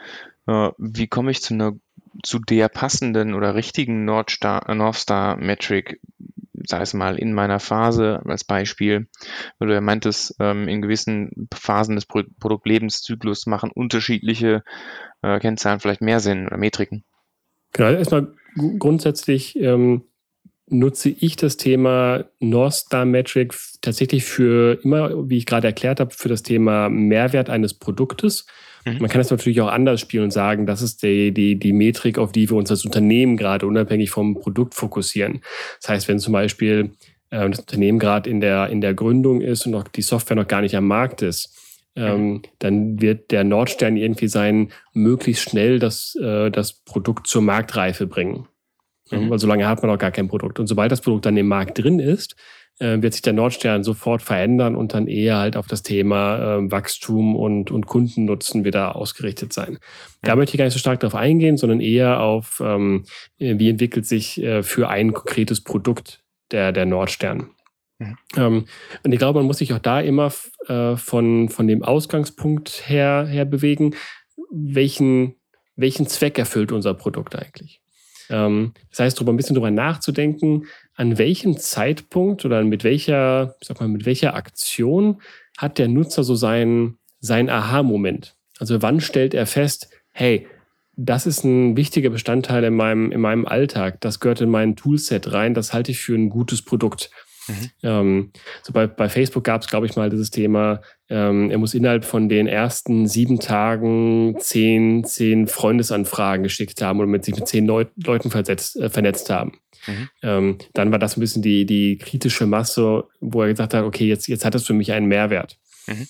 äh, 0.48 0.70
wie 0.78 1.08
komme 1.08 1.32
ich 1.32 1.42
zu 1.42 1.54
einer 1.54 1.74
zu 2.24 2.40
der 2.40 2.70
passenden 2.70 3.34
oder 3.34 3.56
richtigen 3.56 4.06
Northstar, 4.06 4.68
äh, 4.68 4.76
Northstar 4.76 5.38
Metric, 5.38 6.00
sei 6.68 6.82
es 6.82 6.94
mal 6.94 7.18
in 7.18 7.34
meiner 7.34 7.60
Phase 7.60 8.22
als 8.26 8.44
Beispiel, 8.44 9.08
weil 9.58 9.68
du 9.68 9.74
ja 9.74 9.82
meintest, 9.82 10.36
ähm, 10.40 10.68
in 10.68 10.82
gewissen 10.82 11.48
Phasen 11.54 11.96
des 11.96 12.06
Pro 12.06 12.24
Produktlebenszyklus 12.40 13.46
machen 13.46 13.72
unterschiedliche 13.72 14.64
äh, 15.22 15.40
Kennzahlen 15.40 15.80
vielleicht 15.80 16.02
mehr 16.02 16.20
Sinn 16.20 16.48
oder 16.48 16.58
Metriken. 16.58 17.04
Genau, 17.72 17.92
erstmal 17.92 18.34
grundsätzlich 18.56 19.56
ähm, 19.58 20.04
nutze 20.70 21.10
ich 21.10 21.36
das 21.36 21.58
Thema 21.58 22.26
North 22.40 22.74
Star 22.74 23.06
Metric 23.06 23.54
tatsächlich 23.82 24.24
für 24.24 24.80
immer, 24.84 25.30
wie 25.30 25.38
ich 25.38 25.46
gerade 25.46 25.68
erklärt 25.68 26.00
habe, 26.00 26.12
für 26.14 26.30
das 26.30 26.44
Thema 26.44 26.90
Mehrwert 26.90 27.50
eines 27.50 27.74
Produktes. 27.74 28.46
Mhm. 28.86 29.00
Man 29.00 29.10
kann 29.10 29.20
das 29.20 29.32
natürlich 29.32 29.62
auch 29.62 29.70
anders 29.70 30.02
spielen 30.02 30.26
und 30.26 30.32
sagen, 30.32 30.66
das 30.66 30.82
ist 30.82 31.04
die, 31.04 31.32
die, 31.32 31.58
die 31.58 31.74
Metrik, 31.74 32.18
auf 32.18 32.32
die 32.32 32.50
wir 32.50 32.58
uns 32.58 32.72
als 32.72 32.86
Unternehmen 32.86 33.38
gerade 33.38 33.68
unabhängig 33.68 34.10
vom 34.10 34.36
Produkt 34.40 34.76
fokussieren. 34.76 35.42
Das 35.82 35.90
heißt, 35.90 36.08
wenn 36.08 36.20
zum 36.20 36.34
Beispiel 36.34 36.92
äh, 37.30 37.50
das 37.50 37.60
Unternehmen 37.60 38.00
gerade 38.00 38.30
in 38.30 38.42
der, 38.42 38.70
in 38.70 38.82
der 38.82 38.94
Gründung 38.94 39.42
ist 39.42 39.66
und 39.66 39.72
noch 39.72 39.88
die 39.88 40.02
Software 40.02 40.38
noch 40.38 40.48
gar 40.48 40.62
nicht 40.62 40.76
am 40.76 40.88
Markt 40.88 41.22
ist, 41.22 41.56
ähm, 41.96 42.32
mhm. 42.32 42.42
dann 42.60 43.02
wird 43.02 43.32
der 43.32 43.44
Nordstern 43.44 43.98
irgendwie 43.98 44.28
sein, 44.28 44.72
möglichst 44.94 45.50
schnell 45.50 45.80
das, 45.80 46.16
äh, 46.16 46.50
das 46.50 46.74
Produkt 46.74 47.28
zur 47.28 47.42
Marktreife 47.42 48.08
bringen. 48.08 48.48
Mhm. 49.12 49.30
Weil 49.30 49.40
solange 49.40 49.68
hat 49.68 49.82
man 49.82 49.92
noch 49.92 49.98
gar 49.98 50.12
kein 50.12 50.28
Produkt. 50.28 50.60
Und 50.60 50.68
sobald 50.68 50.92
das 50.92 51.02
Produkt 51.02 51.26
dann 51.26 51.38
im 51.38 51.48
Markt 51.48 51.78
drin 51.78 52.00
ist, 52.00 52.36
äh, 52.80 53.02
wird 53.02 53.14
sich 53.14 53.22
der 53.22 53.34
Nordstern 53.34 53.84
sofort 53.84 54.22
verändern 54.22 54.76
und 54.76 54.94
dann 54.94 55.08
eher 55.08 55.38
halt 55.38 55.58
auf 55.58 55.68
das 55.68 55.84
Thema 55.84 56.58
äh, 56.58 56.72
Wachstum 56.72 57.36
und, 57.36 57.72
und 57.72 57.86
Kundennutzen 57.86 58.64
wieder 58.64 58.96
ausgerichtet 58.96 59.54
sein. 59.54 59.80
Da 60.22 60.36
möchte 60.36 60.56
ich 60.56 60.58
gar 60.58 60.66
nicht 60.66 60.74
so 60.74 60.80
stark 60.80 61.00
darauf 61.00 61.16
eingehen, 61.16 61.58
sondern 61.58 61.82
eher 61.82 62.22
auf, 62.22 62.62
ähm, 62.64 63.04
wie 63.38 63.70
entwickelt 63.70 64.06
sich 64.06 64.42
äh, 64.42 64.64
für 64.64 64.90
ein 64.90 65.14
konkretes 65.14 65.62
Produkt 65.62 66.24
der, 66.52 66.72
der 66.72 66.86
Nordstern. 66.86 67.50
Mhm. 68.00 68.18
Ähm, 68.38 68.66
und 69.04 69.12
ich 69.12 69.20
glaube, 69.20 69.40
man 69.40 69.48
muss 69.48 69.58
sich 69.58 69.74
auch 69.74 69.80
da 69.80 70.00
immer 70.00 70.32
äh, 70.68 70.96
von, 70.96 71.50
von 71.50 71.68
dem 71.68 71.84
Ausgangspunkt 71.84 72.84
her, 72.88 73.28
her 73.30 73.46
bewegen, 73.46 73.96
welchen, 74.52 75.36
welchen 75.76 76.08
Zweck 76.08 76.40
erfüllt 76.40 76.72
unser 76.72 76.94
Produkt 76.94 77.36
eigentlich. 77.36 77.82
Ähm, 78.30 78.74
das 78.90 79.00
heißt, 79.00 79.18
darüber 79.18 79.34
ein 79.34 79.38
bisschen 79.38 79.56
drüber 79.56 79.72
nachzudenken, 79.72 80.66
an 80.96 81.18
welchem 81.18 81.58
Zeitpunkt 81.58 82.46
oder 82.46 82.64
mit 82.64 82.84
welcher, 82.84 83.56
sag 83.62 83.80
mal, 83.80 83.88
mit 83.88 84.06
welcher 84.06 84.36
Aktion 84.36 85.22
hat 85.58 85.78
der 85.78 85.88
Nutzer 85.88 86.24
so 86.24 86.36
seinen, 86.36 86.98
sein 87.20 87.50
Aha-Moment? 87.50 88.36
Also 88.60 88.82
wann 88.82 89.02
stellt 89.02 89.34
er 89.34 89.46
fest, 89.46 89.90
hey, 90.12 90.48
das 91.02 91.26
ist 91.26 91.46
ein 91.46 91.78
wichtiger 91.78 92.10
Bestandteil 92.10 92.64
in 92.66 92.76
meinem, 92.76 93.12
in 93.12 93.22
meinem 93.22 93.46
Alltag. 93.46 94.02
Das 94.02 94.20
gehört 94.20 94.42
in 94.42 94.50
mein 94.50 94.76
Toolset 94.76 95.32
rein. 95.32 95.54
Das 95.54 95.72
halte 95.72 95.92
ich 95.92 96.00
für 96.00 96.14
ein 96.14 96.30
gutes 96.30 96.62
Produkt. 96.62 97.10
Mhm. 97.48 97.70
Ähm, 97.84 98.32
so 98.64 98.74
bei, 98.74 98.88
bei 98.88 99.10
Facebook 99.10 99.44
gab 99.44 99.62
es, 99.62 99.68
glaube 99.68 99.86
ich, 99.86 99.96
mal 99.96 100.10
dieses 100.10 100.30
Thema, 100.30 100.82
ähm, 101.10 101.50
er 101.50 101.58
muss 101.58 101.74
innerhalb 101.74 102.06
von 102.06 102.30
den 102.30 102.48
ersten 102.48 103.08
sieben 103.08 103.40
Tagen 103.40 104.36
zehn, 104.40 105.04
zehn 105.04 105.48
Freundesanfragen 105.48 106.44
geschickt 106.44 106.82
haben 106.82 107.00
oder 107.00 107.08
mit 107.08 107.26
sich 107.26 107.36
mit 107.36 107.48
zehn 107.48 107.66
Leut 107.66 107.90
Leuten 107.96 108.30
versetzt, 108.30 108.76
äh, 108.76 108.90
vernetzt 108.90 109.30
haben. 109.30 109.60
Mhm. 109.88 110.10
Ähm, 110.22 110.58
dann 110.74 110.92
war 110.92 111.00
das 111.00 111.18
ein 111.18 111.22
bisschen 111.22 111.42
die, 111.42 111.66
die 111.66 111.98
kritische 111.98 112.46
Masse, 112.46 113.06
wo 113.20 113.42
er 113.42 113.50
gesagt 113.50 113.74
hat, 113.74 113.84
okay, 113.84 114.08
jetzt, 114.08 114.28
jetzt 114.28 114.46
hat 114.46 114.56
es 114.56 114.66
für 114.66 114.74
mich 114.74 114.92
einen 114.92 115.08
Mehrwert. 115.08 115.58
Mhm. 115.88 116.08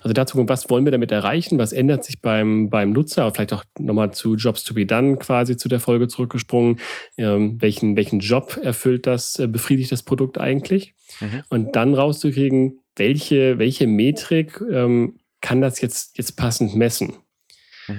Also 0.00 0.12
dazu, 0.12 0.48
was 0.48 0.68
wollen 0.70 0.84
wir 0.84 0.92
damit 0.92 1.12
erreichen? 1.12 1.58
Was 1.58 1.72
ändert 1.72 2.04
sich 2.04 2.20
beim, 2.20 2.68
beim 2.70 2.92
Nutzer? 2.92 3.32
Vielleicht 3.32 3.52
auch 3.52 3.64
nochmal 3.78 4.12
zu 4.12 4.34
Jobs 4.34 4.64
to 4.64 4.74
be 4.74 4.86
done 4.86 5.16
quasi 5.16 5.56
zu 5.56 5.68
der 5.68 5.80
Folge 5.80 6.08
zurückgesprungen. 6.08 6.80
Ähm, 7.16 7.60
welchen, 7.60 7.96
welchen 7.96 8.20
Job 8.20 8.58
erfüllt 8.62 9.06
das, 9.06 9.38
äh, 9.38 9.46
befriedigt 9.46 9.92
das 9.92 10.02
Produkt 10.02 10.38
eigentlich? 10.38 10.94
Mhm. 11.20 11.42
Und 11.48 11.76
dann 11.76 11.94
rauszukriegen, 11.94 12.80
welche, 12.96 13.58
welche 13.58 13.86
Metrik 13.86 14.60
ähm, 14.70 15.18
kann 15.40 15.60
das 15.60 15.80
jetzt, 15.80 16.18
jetzt 16.18 16.36
passend 16.36 16.74
messen? 16.74 17.14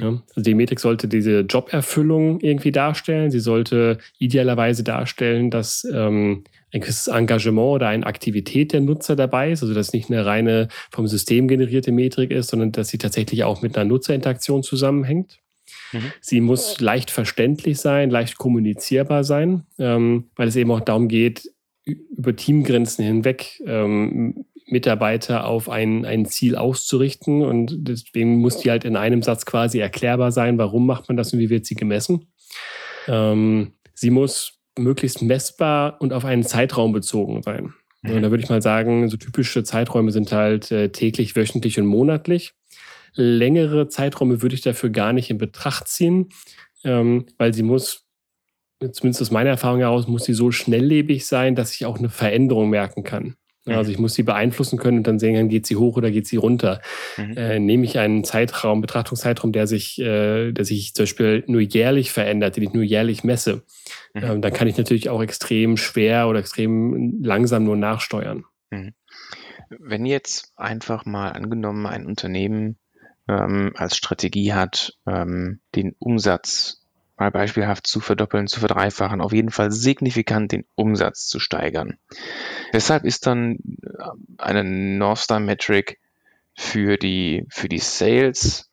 Ja, 0.01 0.23
also 0.29 0.41
die 0.41 0.53
Metrik 0.53 0.79
sollte 0.79 1.07
diese 1.07 1.41
Joberfüllung 1.41 2.39
irgendwie 2.39 2.71
darstellen. 2.71 3.31
Sie 3.31 3.39
sollte 3.39 3.97
idealerweise 4.17 4.83
darstellen, 4.83 5.50
dass 5.50 5.88
ähm, 5.93 6.43
ein 6.73 6.81
gewisses 6.81 7.07
Engagement 7.07 7.75
oder 7.75 7.88
eine 7.88 8.05
Aktivität 8.05 8.73
der 8.73 8.81
Nutzer 8.81 9.15
dabei 9.15 9.51
ist, 9.51 9.62
also 9.62 9.73
dass 9.73 9.93
nicht 9.93 10.09
eine 10.09 10.25
reine 10.25 10.67
vom 10.91 11.07
System 11.07 11.47
generierte 11.47 11.91
Metrik 11.91 12.31
ist, 12.31 12.50
sondern 12.50 12.71
dass 12.71 12.89
sie 12.89 12.97
tatsächlich 12.97 13.43
auch 13.43 13.62
mit 13.62 13.77
einer 13.77 13.85
Nutzerinteraktion 13.85 14.63
zusammenhängt. 14.63 15.39
Mhm. 15.91 16.12
Sie 16.19 16.41
muss 16.41 16.79
leicht 16.79 17.12
verständlich 17.12 17.79
sein, 17.79 18.09
leicht 18.09 18.38
kommunizierbar 18.38 19.23
sein, 19.23 19.63
ähm, 19.77 20.29
weil 20.35 20.47
es 20.47 20.55
eben 20.55 20.71
auch 20.71 20.81
darum 20.81 21.07
geht, 21.07 21.50
über 21.85 22.35
Teamgrenzen 22.35 23.03
hinweg 23.03 23.62
ähm, 23.65 24.45
Mitarbeiter 24.65 25.46
auf 25.46 25.70
ein, 25.70 26.05
ein 26.05 26.25
Ziel 26.25 26.55
auszurichten. 26.55 27.43
Und 27.43 27.88
deswegen 27.88 28.38
muss 28.38 28.58
die 28.58 28.70
halt 28.70 28.86
in 28.86 28.96
einem 28.96 29.22
Satz 29.22 29.46
quasi 29.46 29.79
erklärbar 29.79 30.32
sein, 30.32 30.58
warum 30.58 30.86
macht 30.86 31.08
man 31.08 31.17
das 31.17 31.34
und 31.34 31.39
wie 31.39 31.50
wird 31.50 31.65
sie 31.65 31.75
gemessen. 31.75 32.27
Ähm, 33.08 33.74
sie 33.93 34.10
muss 34.10 34.60
möglichst 34.77 35.22
messbar 35.22 35.98
und 36.00 36.13
auf 36.13 36.25
einen 36.25 36.43
Zeitraum 36.43 36.93
bezogen 36.93 37.43
sein. 37.43 37.74
Mhm. 38.01 38.15
Und 38.15 38.22
da 38.24 38.32
würde 38.32 38.43
ich 38.43 38.50
mal 38.50 38.62
sagen, 38.62 39.10
so 39.10 39.17
typische 39.17 39.63
Zeiträume 39.63 40.12
sind 40.12 40.32
halt 40.32 40.72
äh, 40.72 40.89
täglich, 40.89 41.36
wöchentlich 41.36 41.79
und 41.79 41.86
monatlich. 41.86 42.53
Längere 43.15 43.89
Zeiträume 43.89 44.41
würde 44.41 44.55
ich 44.55 44.62
dafür 44.62 44.89
gar 44.89 45.13
nicht 45.13 45.29
in 45.29 45.38
Betracht 45.38 45.88
ziehen, 45.88 46.29
ähm, 46.84 47.27
weil 47.38 47.53
sie 47.53 47.63
muss, 47.63 48.08
zumindest 48.91 49.22
aus 49.22 49.32
meiner 49.32 49.51
Erfahrung 49.51 49.79
heraus, 49.79 50.08
muss 50.08 50.25
sie 50.25 50.34
so 50.34 50.51
schnelllebig 50.51 51.25
sein, 51.27 51.55
dass 51.55 51.74
ich 51.74 51.86
auch 51.86 52.00
eine 52.00 52.10
Veränderung 52.10 52.70
merken 52.70 53.03
kann. 53.03 53.36
Mhm. 53.65 53.75
Also 53.75 53.91
ich 53.91 54.00
muss 54.00 54.13
sie 54.13 54.24
beeinflussen 54.24 54.77
können 54.77 55.00
und 55.00 55.08
dann 55.08 55.20
sehen 55.20 55.36
kann, 55.36 55.50
geht 55.50 55.65
sie 55.65 55.75
hoch 55.75 55.98
oder 55.98 56.12
geht 56.12 56.27
sie 56.27 56.38
runter. 56.38 56.82
Mhm. 57.17 57.38
Äh, 57.38 57.60
nehme 57.60 57.86
ich 57.86 57.98
einen 58.00 58.24
Zeitraum, 58.24 58.82
Betrachtungszeitraum, 58.82 59.51
der 59.51 59.67
sich, 59.67 60.00
äh, 60.00 60.51
der 60.51 60.65
sich 60.65 60.93
zum 60.93 61.03
Beispiel 61.03 61.43
nur 61.48 61.62
jährlich 61.62 62.12
verändert, 62.12 62.58
den 62.58 62.63
ich 62.63 62.74
nur 62.74 62.84
jährlich 62.84 63.24
messe, 63.24 63.63
mhm. 64.13 64.24
ähm, 64.24 64.41
dann 64.41 64.53
kann 64.53 64.67
ich 64.67 64.77
natürlich 64.77 65.10
auch 65.10 65.22
extrem 65.22 65.77
schwer 65.77 66.27
oder 66.27 66.39
extrem 66.39 67.22
langsam 67.24 67.63
nur 67.63 67.77
nachsteuern. 67.77 68.46
Mhm. 68.72 68.93
Wenn 69.70 70.05
jetzt 70.05 70.51
einfach 70.55 71.05
mal 71.05 71.29
angenommen 71.32 71.86
ein 71.86 72.05
Unternehmen 72.05 72.77
ähm, 73.27 73.72
als 73.75 73.96
Strategie 73.96 74.53
hat, 74.53 74.98
ähm, 75.08 75.62
den 75.75 75.96
Umsatz 75.98 76.82
mal 77.24 77.32
beispielhaft 77.32 77.88
zu 77.88 78.00
verdoppeln, 78.00 78.48
zu 78.48 78.60
verdreifachen, 78.60 79.22
auf 79.22 79.32
jeden 79.32 79.50
Fall 79.50 79.72
signifikant 79.72 80.51
den 80.51 80.65
Umsatz 80.75 81.27
zu 81.27 81.39
steigern. 81.39 81.98
Deshalb 82.74 83.06
ist 83.06 83.25
dann 83.25 83.60
äh, 83.82 84.03
eine 84.38 84.63
North 84.63 85.20
Star 85.20 85.39
Metric 85.39 86.00
für 86.56 86.98
die, 86.98 87.46
für 87.50 87.70
die 87.70 87.80
Sales, 87.80 88.70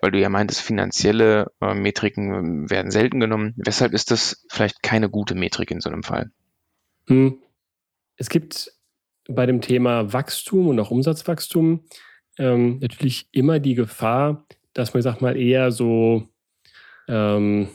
weil 0.00 0.12
du 0.12 0.18
ja 0.18 0.28
meintest, 0.28 0.60
finanzielle 0.60 1.50
äh, 1.60 1.74
Metriken 1.74 2.70
werden 2.70 2.90
selten 2.90 3.20
genommen. 3.20 3.54
Weshalb 3.56 3.92
ist 3.92 4.10
das 4.10 4.44
vielleicht 4.48 4.82
keine 4.82 5.10
gute 5.10 5.34
Metrik 5.34 5.70
in 5.70 5.80
so 5.80 5.90
einem 5.90 6.02
Fall? 6.02 6.30
Hm. 7.08 7.38
Es 8.16 8.28
gibt 8.28 8.72
bei 9.28 9.46
dem 9.46 9.60
Thema 9.60 10.12
Wachstum 10.12 10.68
und 10.68 10.78
auch 10.78 10.90
Umsatzwachstum 10.90 11.84
ähm, 12.38 12.78
natürlich 12.80 13.28
immer 13.32 13.58
die 13.58 13.74
Gefahr, 13.74 14.46
dass 14.72 14.94
man, 14.94 15.02
sag 15.02 15.20
mal, 15.20 15.36
eher 15.36 15.70
so 15.72 16.28
ähm, 17.08 17.68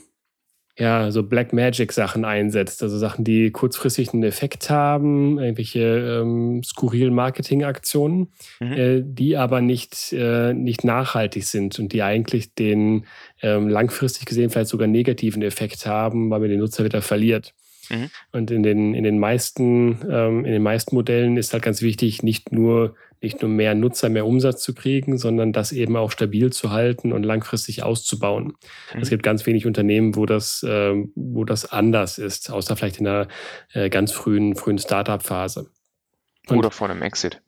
ja, 0.78 1.10
so 1.10 1.24
Black 1.24 1.52
Magic 1.52 1.92
Sachen 1.92 2.24
einsetzt. 2.24 2.82
Also 2.82 2.98
Sachen, 2.98 3.24
die 3.24 3.50
kurzfristig 3.50 4.12
einen 4.12 4.22
Effekt 4.22 4.70
haben, 4.70 5.38
irgendwelche 5.38 5.80
ähm, 5.80 6.62
skurrilen 6.62 7.14
Marketingaktionen, 7.14 8.28
mhm. 8.60 8.72
äh, 8.72 9.02
die 9.04 9.36
aber 9.36 9.60
nicht, 9.60 10.12
äh, 10.12 10.54
nicht 10.54 10.84
nachhaltig 10.84 11.44
sind 11.44 11.80
und 11.80 11.92
die 11.92 12.02
eigentlich 12.02 12.54
den 12.54 13.06
ähm, 13.42 13.68
langfristig 13.68 14.26
gesehen 14.26 14.50
vielleicht 14.50 14.70
sogar 14.70 14.86
negativen 14.86 15.42
Effekt 15.42 15.84
haben, 15.84 16.30
weil 16.30 16.40
man 16.40 16.48
den 16.48 16.60
Nutzer 16.60 16.84
wieder 16.84 17.02
verliert. 17.02 17.54
Mhm. 17.88 18.10
Und 18.32 18.50
in 18.50 18.62
den, 18.62 18.94
in 18.94 19.04
den 19.04 19.18
meisten, 19.18 19.98
ähm, 20.10 20.44
in 20.44 20.52
den 20.52 20.62
meisten 20.62 20.94
Modellen 20.94 21.36
ist 21.36 21.52
halt 21.52 21.62
ganz 21.62 21.82
wichtig, 21.82 22.22
nicht 22.22 22.52
nur, 22.52 22.94
nicht 23.20 23.42
nur 23.42 23.50
mehr 23.50 23.74
Nutzer, 23.74 24.08
mehr 24.08 24.26
Umsatz 24.26 24.62
zu 24.62 24.74
kriegen, 24.74 25.18
sondern 25.18 25.52
das 25.52 25.72
eben 25.72 25.96
auch 25.96 26.10
stabil 26.10 26.52
zu 26.52 26.70
halten 26.70 27.12
und 27.12 27.22
langfristig 27.22 27.82
auszubauen. 27.82 28.54
Mhm. 28.94 29.00
Es 29.00 29.10
gibt 29.10 29.22
ganz 29.22 29.46
wenig 29.46 29.66
Unternehmen, 29.66 30.16
wo 30.16 30.26
das, 30.26 30.62
äh, 30.62 30.94
wo 31.14 31.44
das 31.44 31.70
anders 31.70 32.18
ist, 32.18 32.50
außer 32.50 32.76
vielleicht 32.76 33.00
in 33.00 33.06
einer 33.06 33.28
äh, 33.72 33.88
ganz 33.90 34.12
frühen, 34.12 34.54
frühen 34.54 34.78
Startup-Phase. 34.78 35.70
Oder 36.50 36.70
vor 36.70 36.88
einem 36.88 37.02
Exit. 37.02 37.42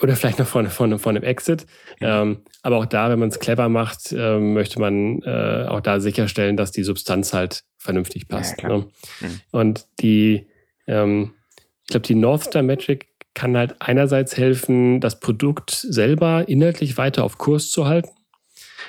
Oder 0.00 0.16
vielleicht 0.16 0.38
noch 0.38 0.46
von, 0.46 0.68
von, 0.68 0.98
von 0.98 1.16
einem 1.16 1.24
Exit. 1.24 1.66
Ja. 2.00 2.22
Ähm, 2.22 2.38
aber 2.62 2.78
auch 2.78 2.86
da, 2.86 3.10
wenn 3.10 3.18
man 3.18 3.28
es 3.28 3.38
clever 3.38 3.68
macht, 3.68 4.12
äh, 4.12 4.38
möchte 4.38 4.80
man 4.80 5.20
äh, 5.22 5.66
auch 5.68 5.80
da 5.80 6.00
sicherstellen, 6.00 6.56
dass 6.56 6.72
die 6.72 6.82
Substanz 6.82 7.32
halt 7.34 7.62
vernünftig 7.76 8.26
passt. 8.26 8.62
Ja, 8.62 8.68
ne? 8.68 8.86
mhm. 9.20 9.40
Und 9.50 9.86
die, 10.00 10.46
ähm, 10.86 11.34
ich 11.82 11.88
glaube, 11.88 12.06
die 12.06 12.14
North 12.14 12.44
Star 12.44 12.62
Metric 12.62 13.06
kann 13.34 13.56
halt 13.56 13.76
einerseits 13.80 14.36
helfen, 14.36 15.00
das 15.00 15.20
Produkt 15.20 15.70
selber 15.70 16.48
inhaltlich 16.48 16.96
weiter 16.96 17.24
auf 17.24 17.38
Kurs 17.38 17.70
zu 17.70 17.86
halten 17.86 18.10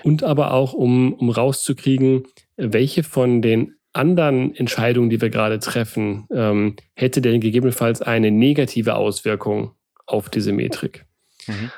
und 0.03 0.23
aber 0.23 0.51
auch, 0.51 0.73
um, 0.73 1.13
um 1.13 1.29
rauszukriegen, 1.29 2.23
welche 2.57 3.03
von 3.03 3.41
den 3.41 3.75
anderen 3.93 4.55
Entscheidungen, 4.55 5.09
die 5.09 5.21
wir 5.21 5.29
gerade 5.29 5.59
treffen, 5.59 6.27
ähm, 6.33 6.75
hätte 6.95 7.21
denn 7.21 7.39
gegebenenfalls 7.39 8.01
eine 8.01 8.31
negative 8.31 8.95
Auswirkung 8.95 9.71
auf 10.05 10.29
diese 10.29 10.51
Metrik. 10.51 11.05
Mhm. 11.47 11.71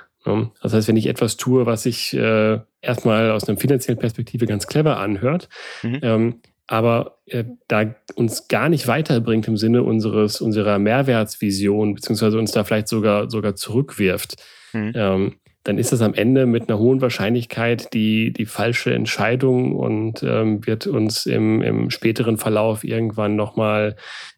Das 0.62 0.74
heißt, 0.74 0.88
wenn 0.88 0.98
ich 0.98 1.06
etwas 1.06 1.38
tue, 1.38 1.66
was 1.66 1.84
sich 1.84 2.14
äh, 2.14 2.60
erstmal 2.82 3.32
aus 3.32 3.48
einer 3.48 3.58
finanziellen 3.58 4.00
Perspektive 4.00 4.48
ganz 4.48 4.66
clever 4.66 4.98
anhört, 4.98 5.50
mhm. 5.84 6.00
ähm, 6.02 6.42
aber 6.68 7.20
äh, 7.28 7.44
da 7.68 7.94
uns 8.16 8.48
gar 8.48 8.70
nicht 8.70 8.88
weiterbringt 8.88 9.48
im 9.48 9.56
Sinne 9.56 9.84
unseres, 9.84 10.42
unserer 10.42 10.80
Mehrwertsvision, 10.80 11.94
beziehungsweise 11.94 12.40
uns 12.40 12.52
da 12.52 12.64
vielleicht 12.64 12.88
sogar, 12.88 13.30
sogar 13.30 13.56
zurückwirft, 13.56 14.38
mhm. 14.74 14.94
ähm, 14.96 15.36
dann 15.64 15.78
ist 15.80 15.92
das 15.92 16.02
am 16.02 16.14
Ende 16.14 16.46
mit 16.46 16.70
einer 16.70 16.78
hohen 16.78 17.02
Wahrscheinlichkeit 17.02 17.94
die, 17.94 18.32
die 18.32 18.46
falsche 18.46 18.94
Entscheidung 18.94 19.76
und 19.76 20.22
ähm, 20.22 20.66
wird 20.66 20.86
uns 20.86 21.26
im, 21.26 21.62
im 21.62 21.90
späteren 21.90 22.38
Verlauf 22.38 22.84
irgendwann 22.84 23.36
nochmal 23.36 23.96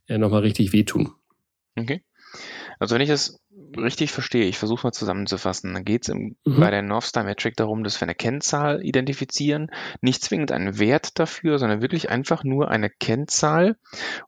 äh, 0.07 0.17
noch 0.17 0.31
richtig 0.31 0.71
wehtun. 0.71 1.11
Okay. 1.77 2.01
Also 2.79 2.95
wenn 2.95 3.01
ich 3.01 3.09
es 3.09 3.39
richtig 3.75 4.11
verstehe, 4.11 4.45
ich 4.45 4.57
versuche 4.57 4.87
mal 4.87 4.91
zusammenzufassen, 4.91 5.73
dann 5.73 5.85
geht 5.85 6.07
es 6.07 6.13
mhm. 6.13 6.35
bei 6.43 6.71
der 6.71 6.81
North 6.81 7.05
Star 7.05 7.23
Metric 7.23 7.55
darum, 7.55 7.83
dass 7.83 7.99
wir 7.99 8.05
eine 8.05 8.15
Kennzahl 8.15 8.83
identifizieren, 8.83 9.71
nicht 10.01 10.23
zwingend 10.23 10.51
einen 10.51 10.79
Wert 10.79 11.19
dafür, 11.19 11.59
sondern 11.59 11.81
wirklich 11.81 12.09
einfach 12.09 12.43
nur 12.43 12.69
eine 12.69 12.89
Kennzahl. 12.89 13.77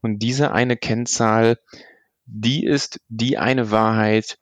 Und 0.01 0.19
diese 0.19 0.51
eine 0.51 0.77
Kennzahl, 0.77 1.58
die 2.25 2.65
ist 2.65 3.00
die 3.08 3.38
eine 3.38 3.72
Wahrheit 3.72 4.38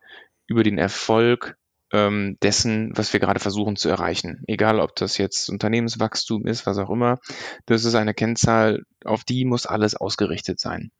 über 0.48 0.64
den 0.64 0.78
Erfolg 0.78 1.58
ähm, 1.94 2.38
dessen, 2.42 2.92
was 2.96 3.14
wir 3.14 3.20
gerade 3.20 3.40
versuchen 3.40 3.76
zu 3.76 3.90
erreichen. 3.90 4.44
Egal, 4.48 4.80
ob 4.80 4.96
das 4.96 5.18
jetzt 5.18 5.50
Unternehmenswachstum 5.50 6.46
ist, 6.46 6.66
was 6.66 6.78
auch 6.78 6.90
immer. 6.90 7.20
Das 7.66 7.86
ist 7.86 7.96
eine 7.96 8.14
Kennzahl, 8.14 8.84
auf 9.06 9.24
die 9.24 9.46
muss 9.46 9.66
alles 9.66 9.96
ausgerichtet 9.96 10.60
sein. 10.60 10.92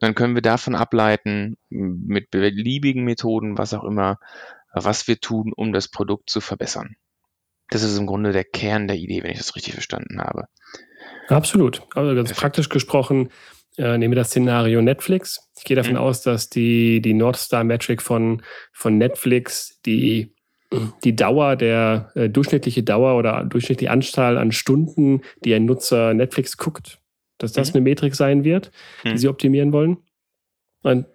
Dann 0.00 0.14
können 0.14 0.34
wir 0.34 0.42
davon 0.42 0.74
ableiten, 0.74 1.56
mit 1.68 2.30
beliebigen 2.30 3.04
Methoden, 3.04 3.58
was 3.58 3.74
auch 3.74 3.84
immer, 3.84 4.18
was 4.72 5.08
wir 5.08 5.20
tun, 5.20 5.52
um 5.54 5.72
das 5.72 5.88
Produkt 5.88 6.30
zu 6.30 6.40
verbessern. 6.40 6.96
Das 7.70 7.82
ist 7.82 7.98
im 7.98 8.06
Grunde 8.06 8.32
der 8.32 8.44
Kern 8.44 8.86
der 8.86 8.96
Idee, 8.96 9.22
wenn 9.22 9.32
ich 9.32 9.38
das 9.38 9.56
richtig 9.56 9.74
verstanden 9.74 10.20
habe. 10.20 10.44
Absolut. 11.28 11.82
Also 11.94 12.14
ganz 12.14 12.28
Perfekt. 12.28 12.40
praktisch 12.40 12.68
gesprochen, 12.68 13.30
äh, 13.76 13.98
nehmen 13.98 14.12
wir 14.12 14.16
das 14.16 14.28
Szenario 14.28 14.80
Netflix. 14.80 15.50
Ich 15.58 15.64
gehe 15.64 15.76
davon 15.76 15.94
mhm. 15.94 15.98
aus, 15.98 16.22
dass 16.22 16.48
die, 16.48 17.00
die 17.00 17.14
North 17.14 17.36
Star 17.36 17.64
Metric 17.64 18.02
von, 18.02 18.42
von 18.72 18.96
Netflix 18.98 19.80
die 19.84 20.36
die 21.04 21.14
Dauer 21.14 21.56
der 21.56 22.10
äh, 22.14 22.28
durchschnittliche 22.28 22.82
Dauer 22.82 23.16
oder 23.16 23.44
durchschnittliche 23.44 23.90
Anzahl 23.90 24.36
an 24.36 24.52
Stunden, 24.52 25.22
die 25.44 25.54
ein 25.54 25.64
Nutzer 25.64 26.14
Netflix 26.14 26.56
guckt, 26.56 26.98
dass 27.38 27.52
das 27.52 27.70
mhm. 27.70 27.76
eine 27.76 27.84
Metrik 27.84 28.14
sein 28.14 28.44
wird, 28.44 28.70
die 29.04 29.10
mhm. 29.10 29.16
sie 29.18 29.28
optimieren 29.28 29.72
wollen. 29.72 29.98
Und 30.82 31.06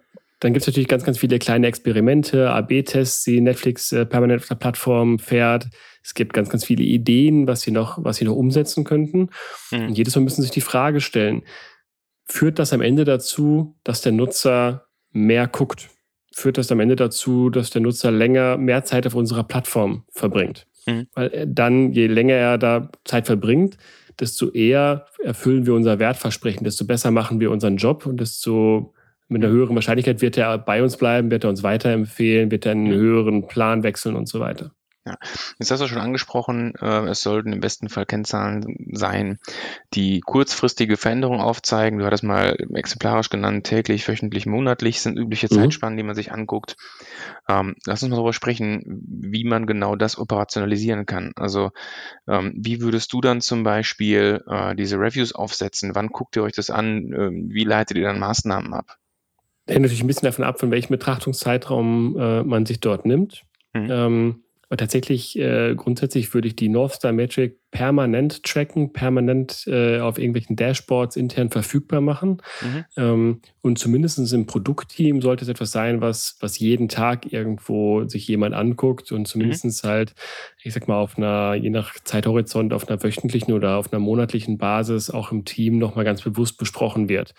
dann 0.42 0.52
gibt 0.52 0.62
es 0.62 0.66
natürlich 0.66 0.88
ganz, 0.88 1.04
ganz 1.04 1.18
viele 1.18 1.38
kleine 1.38 1.68
Experimente, 1.68 2.50
AB-Tests, 2.50 3.22
die 3.22 3.40
Netflix 3.40 3.92
äh, 3.92 4.04
permanent 4.04 4.42
auf 4.42 4.48
der 4.48 4.56
Plattform 4.56 5.20
fährt. 5.20 5.68
Es 6.02 6.14
gibt 6.14 6.32
ganz, 6.32 6.48
ganz 6.48 6.64
viele 6.64 6.82
Ideen, 6.82 7.46
was 7.46 7.60
sie 7.60 7.70
noch, 7.70 8.02
was 8.02 8.16
sie 8.16 8.24
noch 8.24 8.34
umsetzen 8.34 8.82
könnten. 8.82 9.30
Mhm. 9.70 9.86
Und 9.86 9.98
jedes 9.98 10.16
Mal 10.16 10.22
müssen 10.22 10.42
sie 10.42 10.46
sich 10.46 10.50
die 10.50 10.60
Frage 10.60 11.00
stellen, 11.00 11.42
führt 12.24 12.58
das 12.58 12.72
am 12.72 12.80
Ende 12.80 13.04
dazu, 13.04 13.76
dass 13.84 14.00
der 14.00 14.10
Nutzer 14.10 14.86
mehr 15.12 15.46
guckt? 15.46 15.90
Führt 16.34 16.58
das 16.58 16.72
am 16.72 16.80
Ende 16.80 16.96
dazu, 16.96 17.50
dass 17.50 17.70
der 17.70 17.82
Nutzer 17.82 18.10
länger, 18.10 18.56
mehr 18.56 18.84
Zeit 18.84 19.06
auf 19.06 19.14
unserer 19.14 19.44
Plattform 19.44 20.04
verbringt? 20.10 20.66
Mhm. 20.86 21.06
Weil 21.14 21.46
dann, 21.46 21.92
je 21.92 22.08
länger 22.08 22.34
er 22.34 22.58
da 22.58 22.90
Zeit 23.04 23.26
verbringt, 23.26 23.76
desto 24.22 24.50
eher 24.50 25.06
erfüllen 25.22 25.66
wir 25.66 25.74
unser 25.74 25.98
Wertversprechen, 25.98 26.64
desto 26.64 26.86
besser 26.86 27.10
machen 27.10 27.40
wir 27.40 27.50
unseren 27.50 27.76
Job 27.76 28.06
und 28.06 28.18
desto 28.20 28.94
mit 29.28 29.42
einer 29.42 29.52
höheren 29.52 29.74
Wahrscheinlichkeit 29.74 30.22
wird 30.22 30.36
er 30.36 30.58
bei 30.58 30.82
uns 30.82 30.96
bleiben, 30.96 31.30
wird 31.30 31.44
er 31.44 31.50
uns 31.50 31.62
weiterempfehlen, 31.62 32.50
wird 32.50 32.66
er 32.66 32.72
einen 32.72 32.92
höheren 32.92 33.48
Plan 33.48 33.82
wechseln 33.82 34.14
und 34.14 34.28
so 34.28 34.38
weiter. 34.38 34.72
Ja, 35.04 35.16
jetzt 35.58 35.72
hast 35.72 35.80
du 35.80 35.88
schon 35.88 35.98
angesprochen, 35.98 36.74
äh, 36.80 37.08
es 37.08 37.22
sollten 37.22 37.52
im 37.52 37.58
besten 37.58 37.88
Fall 37.88 38.06
Kennzahlen 38.06 38.86
sein, 38.92 39.40
die 39.94 40.20
kurzfristige 40.20 40.96
Veränderungen 40.96 41.40
aufzeigen. 41.40 41.98
Du 41.98 42.06
hattest 42.06 42.22
mal 42.22 42.56
exemplarisch 42.72 43.28
genannt, 43.28 43.66
täglich, 43.66 44.06
wöchentlich, 44.06 44.46
monatlich 44.46 45.00
sind 45.00 45.18
übliche 45.18 45.48
mhm. 45.50 45.56
Zeitspannen, 45.56 45.96
die 45.96 46.04
man 46.04 46.14
sich 46.14 46.30
anguckt. 46.30 46.76
Ähm, 47.48 47.74
lass 47.84 48.04
uns 48.04 48.10
mal 48.10 48.16
darüber 48.16 48.32
sprechen, 48.32 49.02
wie 49.08 49.42
man 49.42 49.66
genau 49.66 49.96
das 49.96 50.16
operationalisieren 50.16 51.04
kann. 51.04 51.32
Also 51.34 51.72
ähm, 52.28 52.52
wie 52.56 52.80
würdest 52.80 53.12
du 53.12 53.20
dann 53.20 53.40
zum 53.40 53.64
Beispiel 53.64 54.44
äh, 54.48 54.76
diese 54.76 54.98
Reviews 54.98 55.34
aufsetzen? 55.34 55.96
Wann 55.96 56.10
guckt 56.10 56.36
ihr 56.36 56.44
euch 56.44 56.52
das 56.52 56.70
an? 56.70 57.12
Äh, 57.12 57.30
wie 57.52 57.64
leitet 57.64 57.96
ihr 57.96 58.04
dann 58.04 58.20
Maßnahmen 58.20 58.72
ab? 58.72 58.98
Hängt 59.66 59.82
natürlich 59.82 60.04
ein 60.04 60.06
bisschen 60.06 60.26
davon 60.26 60.44
ab, 60.44 60.60
von 60.60 60.70
welchem 60.70 60.92
Betrachtungszeitraum 60.92 62.16
äh, 62.16 62.42
man 62.44 62.66
sich 62.66 62.78
dort 62.78 63.04
nimmt. 63.04 63.42
Mhm. 63.74 63.90
Ähm, 63.90 64.41
aber 64.72 64.78
tatsächlich, 64.78 65.38
äh, 65.38 65.74
grundsätzlich 65.74 66.32
würde 66.32 66.48
ich 66.48 66.56
die 66.56 66.70
North 66.70 66.94
Star 66.94 67.12
Metric 67.12 67.58
permanent 67.72 68.42
tracken, 68.42 68.94
permanent 68.94 69.66
äh, 69.66 70.00
auf 70.00 70.16
irgendwelchen 70.16 70.56
Dashboards 70.56 71.16
intern 71.16 71.50
verfügbar 71.50 72.00
machen. 72.00 72.38
Mhm. 72.62 72.84
Ähm, 72.96 73.40
und 73.60 73.78
zumindest 73.78 74.32
im 74.32 74.46
Produktteam 74.46 75.20
sollte 75.20 75.44
es 75.44 75.50
etwas 75.50 75.72
sein, 75.72 76.00
was, 76.00 76.38
was 76.40 76.58
jeden 76.58 76.88
Tag 76.88 77.30
irgendwo 77.34 78.08
sich 78.08 78.26
jemand 78.26 78.54
anguckt 78.54 79.12
und 79.12 79.28
zumindest 79.28 79.84
mhm. 79.84 79.88
halt, 79.88 80.14
ich 80.62 80.72
sag 80.72 80.88
mal, 80.88 80.96
auf 80.96 81.18
einer, 81.18 81.52
je 81.54 81.68
nach 81.68 81.92
Zeithorizont, 82.02 82.72
auf 82.72 82.88
einer 82.88 83.02
wöchentlichen 83.02 83.52
oder 83.52 83.76
auf 83.76 83.92
einer 83.92 84.00
monatlichen 84.00 84.56
Basis 84.56 85.10
auch 85.10 85.32
im 85.32 85.44
Team 85.44 85.76
nochmal 85.76 86.06
ganz 86.06 86.22
bewusst 86.22 86.56
besprochen 86.56 87.10
wird. 87.10 87.34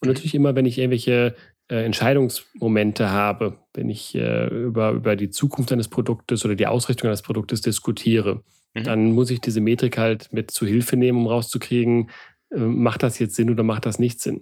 Und 0.00 0.08
natürlich 0.08 0.34
immer, 0.34 0.54
wenn 0.54 0.64
ich 0.64 0.78
irgendwelche 0.78 1.34
äh, 1.70 1.84
Entscheidungsmomente 1.84 3.10
habe, 3.10 3.58
wenn 3.74 3.90
ich 3.90 4.14
äh, 4.14 4.46
über, 4.48 4.90
über 4.92 5.16
die 5.16 5.30
Zukunft 5.30 5.72
eines 5.72 5.88
Produktes 5.88 6.44
oder 6.44 6.54
die 6.54 6.66
Ausrichtung 6.66 7.08
eines 7.08 7.22
Produktes 7.22 7.60
diskutiere, 7.60 8.42
mhm. 8.74 8.84
dann 8.84 9.12
muss 9.12 9.30
ich 9.30 9.40
diese 9.40 9.60
Metrik 9.60 9.98
halt 9.98 10.32
mit 10.32 10.50
zu 10.50 10.66
Hilfe 10.66 10.96
nehmen, 10.96 11.18
um 11.18 11.26
rauszukriegen, 11.26 12.10
äh, 12.50 12.58
macht 12.58 13.02
das 13.02 13.18
jetzt 13.18 13.34
Sinn 13.34 13.50
oder 13.50 13.62
macht 13.62 13.86
das 13.86 13.98
nicht 13.98 14.20
Sinn? 14.20 14.40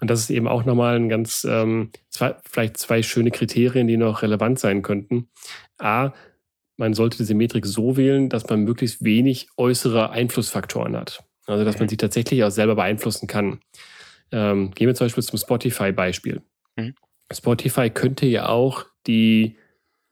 Und 0.00 0.10
das 0.10 0.20
ist 0.20 0.30
eben 0.30 0.48
auch 0.48 0.64
nochmal 0.64 0.96
ein 0.96 1.08
ganz, 1.08 1.46
ähm, 1.48 1.90
zwei, 2.10 2.36
vielleicht 2.44 2.76
zwei 2.76 3.02
schöne 3.02 3.30
Kriterien, 3.30 3.86
die 3.86 3.96
noch 3.96 4.22
relevant 4.22 4.58
sein 4.58 4.82
könnten. 4.82 5.28
A, 5.78 6.12
man 6.76 6.94
sollte 6.94 7.18
diese 7.18 7.34
Metrik 7.34 7.66
so 7.66 7.96
wählen, 7.96 8.28
dass 8.28 8.48
man 8.48 8.64
möglichst 8.64 9.04
wenig 9.04 9.48
äußere 9.56 10.10
Einflussfaktoren 10.10 10.96
hat. 10.96 11.22
Also, 11.46 11.64
dass 11.64 11.76
man 11.76 11.86
mhm. 11.86 11.90
sie 11.90 11.96
tatsächlich 11.96 12.44
auch 12.44 12.50
selber 12.50 12.74
beeinflussen 12.74 13.26
kann. 13.26 13.60
Ähm, 14.32 14.70
gehen 14.72 14.86
wir 14.86 14.94
zum 14.94 15.06
Beispiel 15.06 15.24
zum 15.24 15.38
Spotify-Beispiel. 15.38 16.42
Mhm. 16.76 16.94
Spotify 17.32 17.90
könnte 17.90 18.26
ja 18.26 18.48
auch 18.48 18.86
die 19.06 19.56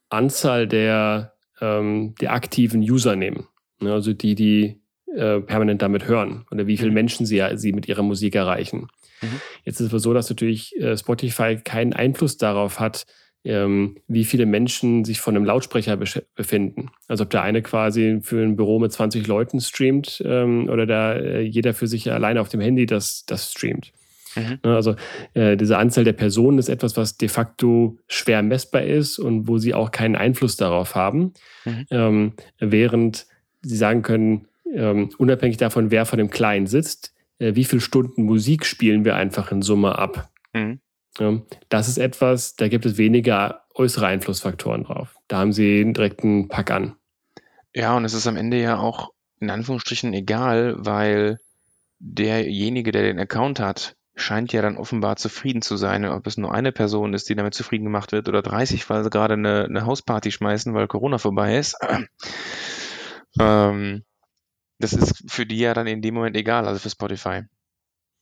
Anzahl 0.08 0.66
der, 0.66 1.34
ähm, 1.60 2.14
der 2.20 2.32
aktiven 2.32 2.80
User 2.80 3.16
nehmen. 3.16 3.46
Ne? 3.80 3.92
Also 3.92 4.12
die, 4.12 4.34
die 4.34 4.80
äh, 5.14 5.40
permanent 5.40 5.82
damit 5.82 6.06
hören 6.06 6.46
oder 6.50 6.66
wie 6.66 6.76
viele 6.76 6.90
mhm. 6.90 6.94
Menschen 6.94 7.26
sie, 7.26 7.42
sie 7.54 7.72
mit 7.72 7.88
ihrer 7.88 8.02
Musik 8.02 8.34
erreichen. 8.34 8.88
Mhm. 9.22 9.40
Jetzt 9.64 9.80
ist 9.80 9.92
es 9.92 10.02
so, 10.02 10.14
dass 10.14 10.30
natürlich 10.30 10.76
äh, 10.80 10.96
Spotify 10.96 11.56
keinen 11.56 11.92
Einfluss 11.92 12.36
darauf 12.36 12.80
hat, 12.80 13.06
ähm, 13.44 13.96
wie 14.08 14.24
viele 14.24 14.46
Menschen 14.46 15.04
sich 15.04 15.20
von 15.20 15.36
einem 15.36 15.44
Lautsprecher 15.44 15.96
befinden. 15.96 16.90
Also 17.06 17.24
ob 17.24 17.30
der 17.30 17.42
eine 17.42 17.62
quasi 17.62 18.18
für 18.22 18.42
ein 18.42 18.56
Büro 18.56 18.78
mit 18.78 18.92
20 18.92 19.26
Leuten 19.26 19.60
streamt 19.60 20.22
ähm, 20.24 20.68
oder 20.68 20.86
da 20.86 21.14
äh, 21.14 21.40
jeder 21.40 21.74
für 21.74 21.86
sich 21.86 22.10
alleine 22.10 22.40
auf 22.40 22.48
dem 22.48 22.60
Handy 22.60 22.86
das, 22.86 23.24
das 23.26 23.52
streamt. 23.52 23.92
Mhm. 24.38 24.58
Ne, 24.62 24.74
also 24.74 24.94
äh, 25.34 25.56
diese 25.56 25.78
Anzahl 25.78 26.04
der 26.04 26.12
Personen 26.12 26.58
ist 26.58 26.68
etwas, 26.68 26.96
was 26.96 27.16
de 27.16 27.28
facto 27.28 27.98
schwer 28.06 28.42
messbar 28.42 28.82
ist 28.82 29.18
und 29.18 29.48
wo 29.48 29.58
sie 29.58 29.74
auch 29.74 29.90
keinen 29.90 30.16
Einfluss 30.16 30.56
darauf 30.56 30.94
haben, 30.94 31.32
mhm. 31.64 31.86
ähm, 31.90 32.32
während 32.58 33.26
sie 33.62 33.76
sagen 33.76 34.02
können, 34.02 34.46
ähm, 34.72 35.10
unabhängig 35.18 35.56
davon, 35.56 35.90
wer 35.90 36.06
vor 36.06 36.16
dem 36.16 36.30
Client 36.30 36.68
sitzt, 36.68 37.14
äh, 37.38 37.54
wie 37.54 37.64
viele 37.64 37.80
Stunden 37.80 38.22
Musik 38.22 38.64
spielen 38.66 39.04
wir 39.04 39.16
einfach 39.16 39.50
in 39.50 39.62
Summe 39.62 39.98
ab. 39.98 40.30
Mhm. 40.52 40.80
Ja, 41.18 41.40
das 41.68 41.88
ist 41.88 41.98
etwas, 41.98 42.54
da 42.54 42.68
gibt 42.68 42.86
es 42.86 42.96
weniger 42.96 43.62
äußere 43.74 44.06
Einflussfaktoren 44.06 44.84
drauf. 44.84 45.16
Da 45.26 45.38
haben 45.38 45.52
sie 45.52 45.92
direkt 45.92 46.22
einen 46.22 46.48
Pack 46.48 46.70
an. 46.70 46.94
Ja, 47.74 47.96
und 47.96 48.04
es 48.04 48.14
ist 48.14 48.26
am 48.26 48.36
Ende 48.36 48.60
ja 48.60 48.78
auch 48.78 49.10
in 49.40 49.50
Anführungsstrichen 49.50 50.12
egal, 50.14 50.74
weil 50.78 51.38
derjenige, 51.98 52.92
der 52.92 53.02
den 53.02 53.18
Account 53.18 53.60
hat, 53.60 53.96
scheint 54.20 54.52
ja 54.52 54.62
dann 54.62 54.76
offenbar 54.76 55.16
zufrieden 55.16 55.62
zu 55.62 55.76
sein, 55.76 56.04
ob 56.04 56.26
es 56.26 56.36
nur 56.36 56.52
eine 56.52 56.72
Person 56.72 57.14
ist, 57.14 57.28
die 57.28 57.34
damit 57.34 57.54
zufrieden 57.54 57.84
gemacht 57.84 58.12
wird 58.12 58.28
oder 58.28 58.42
30, 58.42 58.88
weil 58.90 59.04
sie 59.04 59.10
gerade 59.10 59.34
eine, 59.34 59.64
eine 59.64 59.86
Hausparty 59.86 60.30
schmeißen, 60.30 60.74
weil 60.74 60.88
Corona 60.88 61.18
vorbei 61.18 61.56
ist. 61.56 61.76
Ähm, 63.38 64.04
das 64.78 64.92
ist 64.92 65.30
für 65.30 65.46
die 65.46 65.58
ja 65.58 65.74
dann 65.74 65.86
in 65.86 66.02
dem 66.02 66.14
Moment 66.14 66.36
egal, 66.36 66.66
also 66.66 66.80
für 66.80 66.90
Spotify. 66.90 67.42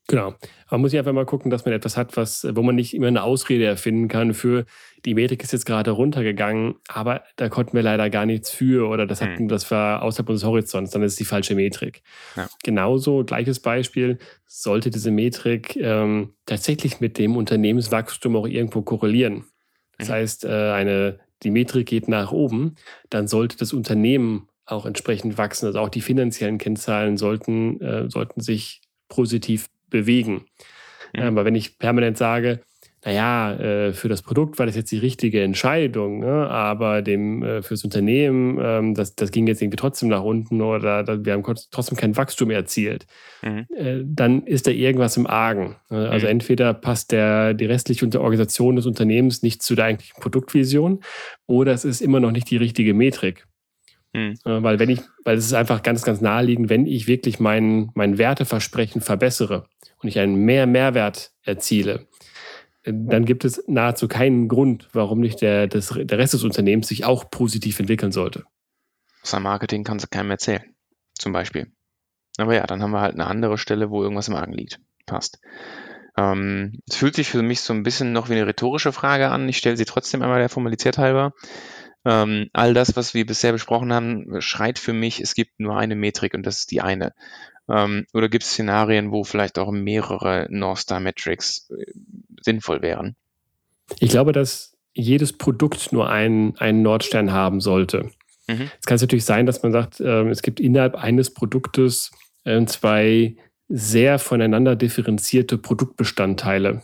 Genau. 0.08 0.34
Man 0.70 0.80
muss 0.80 0.92
ja 0.92 1.00
einfach 1.00 1.12
mal 1.12 1.26
gucken, 1.26 1.50
dass 1.50 1.64
man 1.64 1.74
etwas 1.74 1.96
hat, 1.96 2.16
was, 2.16 2.46
wo 2.50 2.62
man 2.62 2.76
nicht 2.76 2.94
immer 2.94 3.08
eine 3.08 3.22
Ausrede 3.22 3.64
erfinden 3.64 4.08
kann 4.08 4.34
für 4.34 4.64
die 5.06 5.14
Metrik 5.14 5.42
ist 5.42 5.52
jetzt 5.52 5.66
gerade 5.66 5.92
runtergegangen, 5.92 6.74
aber 6.88 7.22
da 7.36 7.48
konnten 7.48 7.74
wir 7.74 7.82
leider 7.82 8.10
gar 8.10 8.26
nichts 8.26 8.50
für 8.50 8.88
oder 8.88 9.06
das, 9.06 9.22
hatten, 9.22 9.38
hm. 9.38 9.48
das 9.48 9.70
war 9.70 10.02
außerhalb 10.02 10.28
unseres 10.28 10.48
Horizonts, 10.48 10.90
dann 10.90 11.02
ist 11.02 11.12
es 11.12 11.18
die 11.18 11.24
falsche 11.24 11.54
Metrik. 11.54 12.02
Ja. 12.34 12.48
Genauso, 12.64 13.24
gleiches 13.24 13.60
Beispiel, 13.60 14.18
sollte 14.46 14.90
diese 14.90 15.12
Metrik 15.12 15.76
ähm, 15.76 16.34
tatsächlich 16.44 17.00
mit 17.00 17.18
dem 17.18 17.36
Unternehmenswachstum 17.36 18.34
auch 18.34 18.48
irgendwo 18.48 18.82
korrelieren. 18.82 19.44
Das 19.96 20.08
mhm. 20.08 20.12
heißt, 20.12 20.44
äh, 20.44 20.72
eine, 20.72 21.20
die 21.44 21.52
Metrik 21.52 21.86
geht 21.86 22.08
nach 22.08 22.32
oben, 22.32 22.74
dann 23.08 23.28
sollte 23.28 23.56
das 23.56 23.72
Unternehmen 23.72 24.48
auch 24.64 24.86
entsprechend 24.86 25.38
wachsen. 25.38 25.66
Also 25.66 25.78
auch 25.78 25.88
die 25.88 26.00
finanziellen 26.00 26.58
Kennzahlen 26.58 27.16
sollten, 27.16 27.80
äh, 27.80 28.10
sollten 28.10 28.40
sich 28.40 28.80
positiv 29.08 29.68
bewegen. 29.90 30.46
Mhm. 31.14 31.22
Aber 31.22 31.44
wenn 31.44 31.54
ich 31.54 31.78
permanent 31.78 32.18
sage, 32.18 32.60
naja, 33.06 33.52
äh, 33.52 33.92
für 33.92 34.08
das 34.08 34.20
Produkt 34.20 34.58
war 34.58 34.66
das 34.66 34.74
jetzt 34.74 34.90
die 34.90 34.98
richtige 34.98 35.40
Entscheidung, 35.40 36.18
ne? 36.18 36.48
aber 36.48 37.02
dem 37.02 37.40
äh, 37.44 37.62
fürs 37.62 37.84
Unternehmen, 37.84 38.58
ähm, 38.60 38.94
das, 38.94 39.14
das 39.14 39.30
ging 39.30 39.46
jetzt 39.46 39.62
irgendwie 39.62 39.76
trotzdem 39.76 40.08
nach 40.08 40.24
unten 40.24 40.60
oder 40.60 41.04
da, 41.04 41.24
wir 41.24 41.32
haben 41.32 41.44
trotzdem 41.70 41.96
kein 41.96 42.16
Wachstum 42.16 42.50
erzielt, 42.50 43.06
mhm. 43.42 43.66
äh, 43.76 44.02
dann 44.04 44.42
ist 44.42 44.66
da 44.66 44.72
irgendwas 44.72 45.16
im 45.16 45.28
Argen. 45.28 45.76
Ne? 45.88 46.10
Also 46.10 46.26
mhm. 46.26 46.32
entweder 46.32 46.74
passt 46.74 47.12
der, 47.12 47.54
die 47.54 47.66
restliche 47.66 48.06
Organisation 48.20 48.74
des 48.74 48.86
Unternehmens 48.86 49.40
nicht 49.40 49.62
zu 49.62 49.76
der 49.76 49.84
eigentlichen 49.84 50.20
Produktvision 50.20 51.00
oder 51.46 51.72
es 51.74 51.84
ist 51.84 52.00
immer 52.00 52.18
noch 52.18 52.32
nicht 52.32 52.50
die 52.50 52.56
richtige 52.56 52.92
Metrik. 52.92 53.46
Mhm. 54.16 54.38
Weil 54.44 54.78
wenn 54.78 54.88
ich, 54.88 55.00
weil 55.24 55.36
es 55.36 55.44
ist 55.44 55.52
einfach 55.52 55.82
ganz, 55.82 56.02
ganz 56.02 56.22
naheliegend, 56.22 56.70
wenn 56.70 56.86
ich 56.86 57.06
wirklich 57.06 57.38
mein, 57.38 57.90
mein 57.94 58.16
Werteversprechen 58.16 59.02
verbessere 59.02 59.68
und 60.00 60.08
ich 60.08 60.18
einen 60.18 60.36
mehr 60.36 60.66
Mehrwert 60.66 61.32
erziele, 61.42 62.06
dann 62.82 63.26
gibt 63.26 63.44
es 63.44 63.62
nahezu 63.66 64.08
keinen 64.08 64.48
Grund, 64.48 64.88
warum 64.92 65.20
nicht 65.20 65.42
der, 65.42 65.66
das, 65.66 65.92
der 65.94 66.18
Rest 66.18 66.32
des 66.32 66.44
Unternehmens 66.44 66.88
sich 66.88 67.04
auch 67.04 67.28
positiv 67.30 67.78
entwickeln 67.78 68.12
sollte. 68.12 68.44
Sein 69.22 69.42
Marketing 69.42 69.84
kann 69.84 69.98
es 69.98 70.08
keinem 70.08 70.30
erzählen, 70.30 70.62
zum 71.14 71.32
Beispiel. 71.32 71.72
Aber 72.38 72.54
ja, 72.54 72.66
dann 72.66 72.82
haben 72.82 72.92
wir 72.92 73.00
halt 73.00 73.14
eine 73.14 73.26
andere 73.26 73.58
Stelle, 73.58 73.90
wo 73.90 74.02
irgendwas 74.02 74.28
im 74.28 74.36
Argen 74.36 74.52
liegt. 74.52 74.80
Passt. 75.04 75.40
Ähm, 76.16 76.80
es 76.88 76.96
fühlt 76.96 77.16
sich 77.16 77.28
für 77.28 77.42
mich 77.42 77.60
so 77.60 77.74
ein 77.74 77.82
bisschen 77.82 78.12
noch 78.12 78.30
wie 78.30 78.34
eine 78.34 78.46
rhetorische 78.46 78.92
Frage 78.92 79.28
an. 79.28 79.48
Ich 79.48 79.58
stelle 79.58 79.76
sie 79.76 79.84
trotzdem 79.84 80.22
einmal 80.22 80.38
der 80.38 80.48
Formalität 80.48 80.96
halber. 80.96 81.32
Ähm, 82.06 82.50
all 82.52 82.72
das, 82.72 82.94
was 82.94 83.14
wir 83.14 83.26
bisher 83.26 83.50
besprochen 83.50 83.92
haben, 83.92 84.40
schreit 84.40 84.78
für 84.78 84.92
mich, 84.92 85.20
es 85.20 85.34
gibt 85.34 85.58
nur 85.58 85.76
eine 85.76 85.96
Metrik 85.96 86.34
und 86.34 86.46
das 86.46 86.60
ist 86.60 86.70
die 86.70 86.80
eine. 86.80 87.12
Ähm, 87.68 88.06
oder 88.14 88.28
gibt 88.28 88.44
es 88.44 88.50
Szenarien, 88.50 89.10
wo 89.10 89.24
vielleicht 89.24 89.58
auch 89.58 89.72
mehrere 89.72 90.46
North 90.48 90.78
Star 90.78 91.00
Metrics 91.00 91.68
äh, 91.70 91.84
sinnvoll 92.40 92.80
wären? 92.80 93.16
Ich 93.98 94.10
glaube, 94.10 94.30
dass 94.30 94.76
jedes 94.94 95.32
Produkt 95.32 95.92
nur 95.92 96.08
einen, 96.08 96.56
einen 96.58 96.82
Nordstern 96.82 97.32
haben 97.32 97.60
sollte. 97.60 98.10
Mhm. 98.46 98.70
Es 98.78 98.86
kann 98.86 98.98
natürlich 99.00 99.24
sein, 99.24 99.44
dass 99.44 99.64
man 99.64 99.72
sagt, 99.72 99.98
äh, 99.98 100.28
es 100.28 100.42
gibt 100.42 100.60
innerhalb 100.60 100.94
eines 100.94 101.34
Produktes 101.34 102.12
äh, 102.44 102.64
zwei 102.66 103.34
sehr 103.68 104.20
voneinander 104.20 104.76
differenzierte 104.76 105.58
Produktbestandteile, 105.58 106.82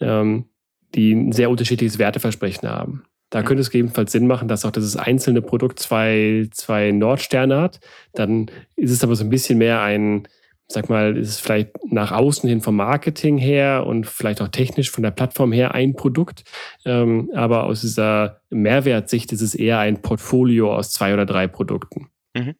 ähm, 0.00 0.50
die 0.94 1.14
ein 1.14 1.32
sehr 1.32 1.48
unterschiedliches 1.48 1.98
Werteversprechen 1.98 2.68
haben. 2.68 3.04
Da 3.34 3.42
könnte 3.42 3.62
es 3.62 3.70
gegebenenfalls 3.70 4.12
Sinn 4.12 4.28
machen, 4.28 4.46
dass 4.46 4.64
auch 4.64 4.70
dieses 4.70 4.96
einzelne 4.96 5.42
Produkt 5.42 5.80
zwei, 5.80 6.46
zwei 6.52 6.92
Nordsterne 6.92 7.60
hat. 7.60 7.80
Dann 8.12 8.46
ist 8.76 8.92
es 8.92 9.02
aber 9.02 9.16
so 9.16 9.24
ein 9.24 9.28
bisschen 9.28 9.58
mehr 9.58 9.80
ein, 9.82 10.28
sag 10.68 10.88
mal, 10.88 11.16
ist 11.16 11.30
es 11.30 11.40
vielleicht 11.40 11.70
nach 11.90 12.12
außen 12.12 12.48
hin 12.48 12.60
vom 12.60 12.76
Marketing 12.76 13.36
her 13.36 13.86
und 13.88 14.06
vielleicht 14.06 14.40
auch 14.40 14.46
technisch 14.46 14.92
von 14.92 15.02
der 15.02 15.10
Plattform 15.10 15.50
her 15.50 15.74
ein 15.74 15.96
Produkt. 15.96 16.44
Ähm, 16.84 17.28
aber 17.34 17.64
aus 17.64 17.80
dieser 17.80 18.40
Mehrwertsicht 18.50 19.32
ist 19.32 19.40
es 19.40 19.56
eher 19.56 19.80
ein 19.80 20.00
Portfolio 20.00 20.72
aus 20.72 20.92
zwei 20.92 21.12
oder 21.12 21.26
drei 21.26 21.48
Produkten. 21.48 22.10
Mhm. 22.36 22.54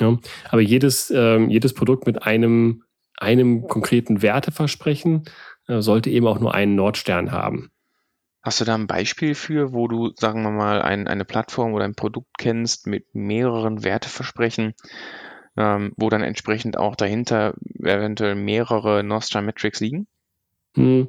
Ja, 0.00 0.18
aber 0.50 0.62
jedes, 0.62 1.12
ähm, 1.14 1.48
jedes 1.48 1.74
Produkt 1.74 2.06
mit 2.06 2.24
einem, 2.24 2.82
einem 3.16 3.68
konkreten 3.68 4.20
Werteversprechen 4.20 5.26
äh, 5.68 5.80
sollte 5.80 6.10
eben 6.10 6.26
auch 6.26 6.40
nur 6.40 6.56
einen 6.56 6.74
Nordstern 6.74 7.30
haben. 7.30 7.70
Hast 8.48 8.62
du 8.62 8.64
da 8.64 8.76
ein 8.76 8.86
Beispiel 8.86 9.34
für, 9.34 9.74
wo 9.74 9.88
du, 9.88 10.10
sagen 10.16 10.42
wir 10.42 10.50
mal, 10.50 10.80
ein, 10.80 11.06
eine 11.06 11.26
Plattform 11.26 11.74
oder 11.74 11.84
ein 11.84 11.94
Produkt 11.94 12.30
kennst 12.38 12.86
mit 12.86 13.14
mehreren 13.14 13.84
Werteversprechen, 13.84 14.72
ähm, 15.58 15.92
wo 15.98 16.08
dann 16.08 16.22
entsprechend 16.22 16.78
auch 16.78 16.96
dahinter 16.96 17.52
eventuell 17.78 18.36
mehrere 18.36 19.04
Nostra 19.04 19.42
Metrics 19.42 19.80
liegen? 19.80 20.06
Hm. 20.76 21.08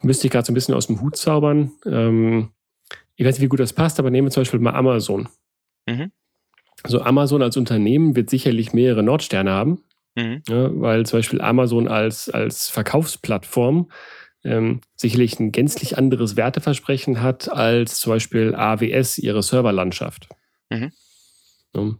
Müsste 0.00 0.26
ich 0.26 0.32
gerade 0.32 0.46
so 0.46 0.52
ein 0.52 0.54
bisschen 0.54 0.74
aus 0.74 0.86
dem 0.86 1.02
Hut 1.02 1.18
zaubern. 1.18 1.72
Ähm, 1.84 2.52
ich 3.16 3.26
weiß 3.26 3.34
nicht, 3.34 3.44
wie 3.44 3.50
gut 3.50 3.60
das 3.60 3.74
passt, 3.74 3.98
aber 3.98 4.10
nehmen 4.10 4.28
wir 4.28 4.32
zum 4.32 4.40
Beispiel 4.40 4.60
mal 4.60 4.72
Amazon. 4.72 5.28
Mhm. 5.84 6.10
Also 6.82 7.02
Amazon 7.02 7.42
als 7.42 7.58
Unternehmen 7.58 8.16
wird 8.16 8.30
sicherlich 8.30 8.72
mehrere 8.72 9.02
Nordsterne 9.02 9.50
haben, 9.50 9.84
mhm. 10.14 10.40
ja, 10.48 10.70
weil 10.80 11.04
zum 11.04 11.18
Beispiel 11.18 11.42
Amazon 11.42 11.86
als, 11.86 12.30
als 12.30 12.70
Verkaufsplattform 12.70 13.90
ähm, 14.46 14.80
sicherlich 14.94 15.38
ein 15.40 15.52
gänzlich 15.52 15.98
anderes 15.98 16.36
Werteversprechen 16.36 17.20
hat 17.20 17.50
als 17.50 18.00
zum 18.00 18.12
Beispiel 18.12 18.54
AWS 18.54 19.18
ihre 19.18 19.42
Serverlandschaft. 19.42 20.28
Mhm. 20.70 20.92
Ja, 21.74 21.94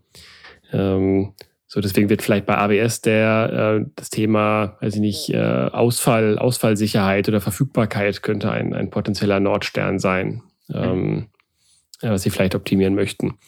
ähm, 0.72 1.34
so, 1.68 1.80
deswegen 1.80 2.08
wird 2.08 2.22
vielleicht 2.22 2.46
bei 2.46 2.56
AWS 2.56 3.00
der, 3.00 3.80
äh, 3.82 3.90
das 3.96 4.08
Thema, 4.08 4.76
weiß 4.80 4.94
ich 4.94 5.00
nicht, 5.00 5.30
äh, 5.30 5.38
Ausfall, 5.72 6.38
Ausfallsicherheit 6.38 7.28
oder 7.28 7.40
Verfügbarkeit 7.40 8.22
könnte 8.22 8.50
ein, 8.50 8.72
ein 8.72 8.90
potenzieller 8.90 9.40
Nordstern 9.40 9.98
sein, 9.98 10.42
mhm. 10.68 10.76
ähm, 10.76 11.26
was 12.02 12.22
sie 12.22 12.30
vielleicht 12.30 12.54
optimieren 12.54 12.94
möchten. 12.94 13.38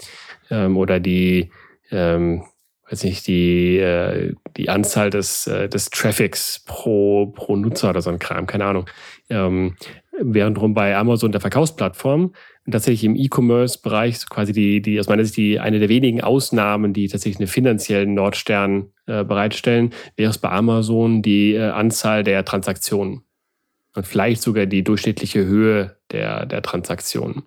Ähm, 0.51 0.77
oder 0.77 0.99
die, 0.99 1.51
ähm, 1.91 2.43
weiß 2.91 3.05
nicht, 3.05 3.27
die, 3.27 3.79
äh, 3.79 4.35
die 4.57 4.69
Anzahl 4.69 5.11
des, 5.11 5.47
äh, 5.47 5.69
des 5.69 5.91
Traffics 5.91 6.65
pro, 6.67 7.27
pro 7.27 7.57
Nutzer 7.57 7.91
oder 7.91 8.03
so 8.03 8.11
ein 8.11 8.19
Kram, 8.19 8.47
keine 8.47 8.65
Ahnung. 8.65 8.87
Ähm, 9.29 9.77
während 10.21 10.59
bei 10.75 10.97
Amazon 10.97 11.33
der 11.33 11.41
Verkaufsplattform 11.41 12.33
tatsächlich 12.71 13.05
im 13.05 13.17
E-Commerce-Bereich 13.17 14.19
so 14.19 14.27
quasi 14.29 14.53
die, 14.53 14.83
die 14.83 14.99
aus 15.01 15.09
meiner 15.09 15.25
Sicht 15.25 15.37
die 15.37 15.61
eine 15.61 15.79
der 15.79 15.89
wenigen 15.89 16.23
Ausnahmen, 16.23 16.93
die 16.93 17.09
tatsächlich 17.09 17.39
einen 17.39 17.49
finanziellen 17.49 18.15
Nordstern 18.15 18.91
äh, 19.07 19.25
bereitstellen, 19.25 19.95
wäre 20.17 20.31
es 20.31 20.39
bei 20.39 20.51
Amazon 20.51 21.23
die 21.23 21.55
äh, 21.55 21.71
Anzahl 21.71 22.25
der 22.25 22.45
Transaktionen 22.45 23.23
und 23.95 24.07
vielleicht 24.07 24.43
sogar 24.43 24.67
die 24.67 24.85
durchschnittliche 24.85 25.45
Höhe 25.45 25.97
der, 26.11 26.47
der 26.47 26.63
Transaktionen. 26.63 27.45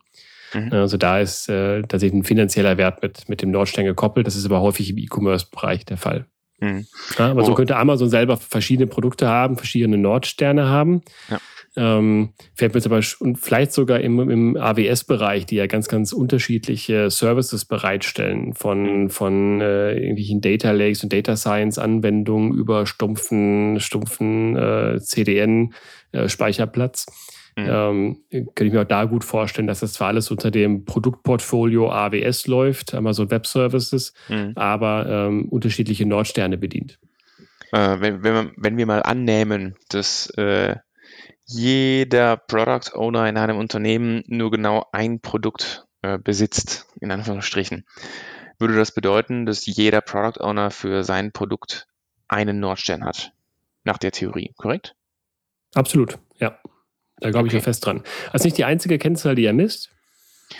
Mhm. 0.53 0.71
Also 0.71 0.97
da 0.97 1.19
ist 1.19 1.49
äh, 1.49 1.81
tatsächlich 1.81 2.21
ein 2.21 2.23
finanzieller 2.23 2.77
Wert 2.77 3.01
mit, 3.01 3.29
mit 3.29 3.41
dem 3.41 3.51
Nordstern 3.51 3.85
gekoppelt. 3.85 4.27
Das 4.27 4.35
ist 4.35 4.45
aber 4.45 4.61
häufig 4.61 4.89
im 4.89 4.97
E-Commerce-Bereich 4.97 5.85
der 5.85 5.97
Fall. 5.97 6.25
Mhm. 6.59 6.85
Ja, 7.17 7.31
aber 7.31 7.41
oh. 7.41 7.45
so 7.45 7.53
könnte 7.55 7.75
Amazon 7.75 8.09
selber 8.09 8.37
verschiedene 8.37 8.87
Produkte 8.87 9.27
haben, 9.27 9.57
verschiedene 9.57 9.97
Nordsterne 9.97 10.67
haben. 10.67 11.01
Ja. 11.29 11.39
Ähm, 11.77 12.33
fällt 12.53 12.73
mir 12.73 12.79
jetzt 12.79 12.87
aber 12.87 12.99
und 13.19 13.37
vielleicht 13.37 13.71
sogar 13.71 14.01
im, 14.01 14.29
im 14.29 14.57
AWS-Bereich, 14.57 15.45
die 15.45 15.55
ja 15.55 15.67
ganz, 15.67 15.87
ganz 15.87 16.11
unterschiedliche 16.11 17.09
Services 17.09 17.63
bereitstellen, 17.63 18.53
von, 18.53 19.09
von 19.09 19.61
äh, 19.61 19.93
irgendwelchen 19.93 20.41
Data 20.41 20.71
Lakes 20.71 21.01
und 21.03 21.13
Data 21.13 21.37
Science-Anwendungen 21.37 22.53
über 22.53 22.85
stumpfen, 22.85 23.79
stumpfen 23.79 24.57
äh, 24.57 24.99
CDN-Speicherplatz. 24.99 27.05
Mhm. 27.55 27.67
Ähm, 27.67 28.17
könnte 28.31 28.65
ich 28.65 28.73
mir 28.73 28.81
auch 28.81 28.87
da 28.87 29.05
gut 29.05 29.23
vorstellen, 29.23 29.67
dass 29.67 29.81
das 29.81 29.93
zwar 29.93 30.07
alles 30.07 30.31
unter 30.31 30.51
dem 30.51 30.85
Produktportfolio 30.85 31.91
AWS 31.91 32.47
läuft, 32.47 32.93
Amazon 32.93 33.29
Web 33.29 33.45
Services, 33.45 34.13
mhm. 34.29 34.53
aber 34.55 35.05
ähm, 35.07 35.49
unterschiedliche 35.49 36.05
Nordsterne 36.05 36.57
bedient. 36.57 36.99
Äh, 37.71 37.99
wenn, 37.99 38.23
wenn, 38.23 38.51
wenn, 38.57 38.77
wir 38.77 38.85
mal 38.85 39.03
annehmen, 39.03 39.75
dass 39.89 40.29
äh, 40.31 40.75
jeder 41.45 42.37
Product 42.37 42.95
Owner 42.95 43.27
in 43.27 43.37
einem 43.37 43.57
Unternehmen 43.57 44.23
nur 44.27 44.51
genau 44.51 44.85
ein 44.91 45.19
Produkt 45.19 45.85
äh, 46.01 46.17
besitzt, 46.17 46.87
in 46.99 47.11
Anführungsstrichen, 47.11 47.85
würde 48.59 48.75
das 48.75 48.93
bedeuten, 48.93 49.45
dass 49.45 49.65
jeder 49.65 50.01
Product 50.01 50.39
Owner 50.41 50.71
für 50.71 51.03
sein 51.03 51.31
Produkt 51.31 51.87
einen 52.27 52.59
Nordstern 52.59 53.03
hat. 53.03 53.33
Nach 53.83 53.97
der 53.97 54.11
Theorie, 54.11 54.53
korrekt? 54.57 54.95
Absolut, 55.73 56.19
ja. 56.39 56.59
Da 57.21 57.31
glaube 57.31 57.47
ich 57.47 57.53
ja 57.53 57.61
fest 57.61 57.85
dran. 57.85 58.01
Also 58.31 58.45
nicht 58.45 58.57
die 58.57 58.65
einzige 58.65 58.97
Kennzahl, 58.97 59.35
die 59.35 59.45
er 59.45 59.53
misst. 59.53 59.89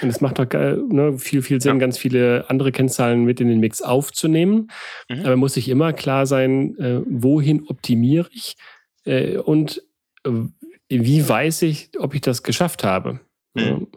Und 0.02 0.08
es 0.08 0.22
macht 0.22 0.40
doch 0.40 0.48
ne, 0.54 1.18
viel, 1.18 1.42
viel 1.42 1.60
Sinn, 1.60 1.74
ja. 1.74 1.80
ganz 1.80 1.98
viele 1.98 2.46
andere 2.50 2.72
Kennzahlen 2.72 3.26
mit 3.26 3.42
in 3.42 3.50
den 3.50 3.60
Mix 3.60 3.82
aufzunehmen. 3.82 4.72
Mhm. 5.10 5.26
Aber 5.26 5.36
muss 5.36 5.56
sich 5.56 5.68
immer 5.68 5.92
klar 5.92 6.26
sein, 6.26 6.78
äh, 6.78 7.02
wohin 7.06 7.68
optimiere 7.68 8.30
ich 8.32 8.56
äh, 9.06 9.38
und 9.38 9.84
äh, 10.24 10.32
wie 10.90 11.28
weiß 11.28 11.64
ich, 11.64 11.90
ob 11.98 12.16
ich 12.16 12.22
das 12.22 12.44
geschafft 12.44 12.84
habe? 12.84 13.20
Mhm. 13.54 13.88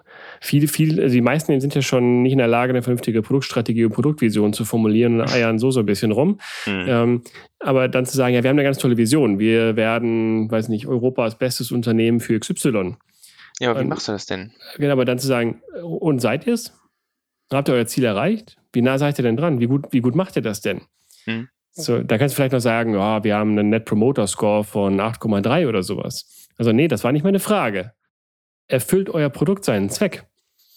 Viele, 0.40 0.66
viele, 0.68 1.02
also 1.02 1.14
die 1.14 1.20
meisten 1.20 1.60
sind 1.60 1.74
ja 1.74 1.82
schon 1.82 2.22
nicht 2.22 2.32
in 2.32 2.38
der 2.38 2.48
Lage, 2.48 2.70
eine 2.70 2.82
vernünftige 2.82 3.22
Produktstrategie 3.22 3.84
und 3.84 3.92
Produktvision 3.92 4.52
zu 4.52 4.64
formulieren 4.64 5.20
und 5.20 5.30
eiern 5.30 5.58
so 5.58 5.70
so 5.70 5.80
ein 5.80 5.86
bisschen 5.86 6.12
rum. 6.12 6.40
Mhm. 6.66 6.84
Ähm, 6.88 7.22
aber 7.60 7.88
dann 7.88 8.04
zu 8.04 8.16
sagen, 8.16 8.34
ja, 8.34 8.42
wir 8.42 8.50
haben 8.50 8.58
eine 8.58 8.66
ganz 8.66 8.78
tolle 8.78 8.96
Vision. 8.96 9.38
Wir 9.38 9.76
werden, 9.76 10.50
weiß 10.50 10.68
nicht, 10.68 10.86
Europas 10.86 11.38
bestes 11.38 11.70
Unternehmen 11.70 12.20
für 12.20 12.38
XY. 12.38 12.96
Ja, 13.60 13.70
aber 13.70 13.80
wie 13.80 13.84
und, 13.84 13.88
machst 13.90 14.08
du 14.08 14.12
das 14.12 14.26
denn? 14.26 14.52
Genau, 14.76 14.92
aber 14.92 15.04
dann 15.04 15.18
zu 15.18 15.26
sagen, 15.26 15.62
und 15.82 16.20
seid 16.20 16.46
ihr 16.46 16.54
es? 16.54 16.72
Habt 17.52 17.68
ihr 17.68 17.74
euer 17.74 17.86
Ziel 17.86 18.04
erreicht? 18.04 18.56
Wie 18.72 18.82
nah 18.82 18.98
seid 18.98 19.18
ihr 19.18 19.22
denn 19.22 19.36
dran? 19.36 19.60
Wie 19.60 19.66
gut, 19.66 19.86
wie 19.92 20.00
gut 20.00 20.16
macht 20.16 20.34
ihr 20.34 20.42
das 20.42 20.60
denn? 20.60 20.82
Mhm. 21.26 21.48
So, 21.76 22.02
da 22.02 22.18
kannst 22.18 22.34
du 22.34 22.36
vielleicht 22.36 22.52
noch 22.52 22.60
sagen, 22.60 22.94
ja, 22.94 23.24
wir 23.24 23.36
haben 23.36 23.58
einen 23.58 23.70
Net 23.70 23.84
Promoter 23.84 24.26
Score 24.26 24.62
von 24.64 25.00
8,3 25.00 25.68
oder 25.68 25.82
sowas. 25.82 26.48
Also, 26.56 26.72
nee, 26.72 26.86
das 26.86 27.02
war 27.02 27.12
nicht 27.12 27.24
meine 27.24 27.40
Frage. 27.40 27.92
Erfüllt 28.66 29.10
euer 29.10 29.30
Produkt 29.30 29.64
seinen 29.64 29.90
Zweck? 29.90 30.26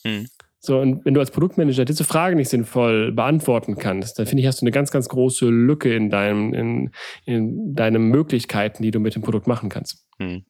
Hm. 0.03 0.27
So, 0.59 0.79
und 0.79 1.05
wenn 1.05 1.13
du 1.13 1.19
als 1.19 1.31
Produktmanager 1.31 1.85
diese 1.85 2.03
Frage 2.03 2.35
nicht 2.35 2.49
sinnvoll 2.49 3.11
beantworten 3.11 3.77
kannst, 3.77 4.19
dann 4.19 4.25
finde 4.25 4.41
ich, 4.41 4.47
hast 4.47 4.61
du 4.61 4.65
eine 4.65 4.71
ganz, 4.71 4.91
ganz 4.91 5.07
große 5.07 5.47
Lücke 5.47 5.95
in 5.95 6.09
deinem, 6.09 6.53
in, 6.53 6.91
in 7.25 7.73
deinen 7.75 8.09
Möglichkeiten, 8.09 8.83
die 8.83 8.91
du 8.91 8.99
mit 8.99 9.15
dem 9.15 9.21
Produkt 9.21 9.47
machen 9.47 9.69
kannst. 9.69 10.05
Hm. 10.19 10.45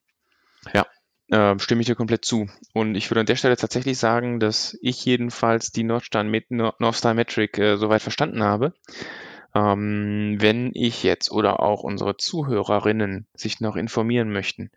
Ja, 0.73 0.87
äh, 1.29 1.59
stimme 1.59 1.81
ich 1.81 1.87
dir 1.87 1.95
komplett 1.95 2.25
zu. 2.25 2.47
Und 2.73 2.95
ich 2.95 3.11
würde 3.11 3.19
an 3.21 3.25
der 3.25 3.35
Stelle 3.35 3.57
tatsächlich 3.57 3.97
sagen, 3.97 4.39
dass 4.39 4.77
ich 4.81 5.03
jedenfalls 5.05 5.71
die 5.71 5.83
Northstar, 5.83 6.23
Northstar 6.23 7.13
Metric 7.13 7.57
äh, 7.57 7.77
soweit 7.77 8.01
verstanden 8.01 8.43
habe. 8.43 8.73
Ähm, 9.53 10.37
wenn 10.39 10.71
ich 10.73 11.03
jetzt 11.03 11.31
oder 11.31 11.59
auch 11.61 11.83
unsere 11.83 12.17
Zuhörerinnen 12.17 13.27
sich 13.33 13.59
noch 13.59 13.75
informieren 13.75 14.31
möchten, 14.31 14.71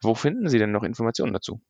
wo 0.00 0.14
finden 0.14 0.48
Sie 0.48 0.58
denn 0.58 0.72
noch 0.72 0.84
Informationen 0.84 1.32
dazu? 1.32 1.60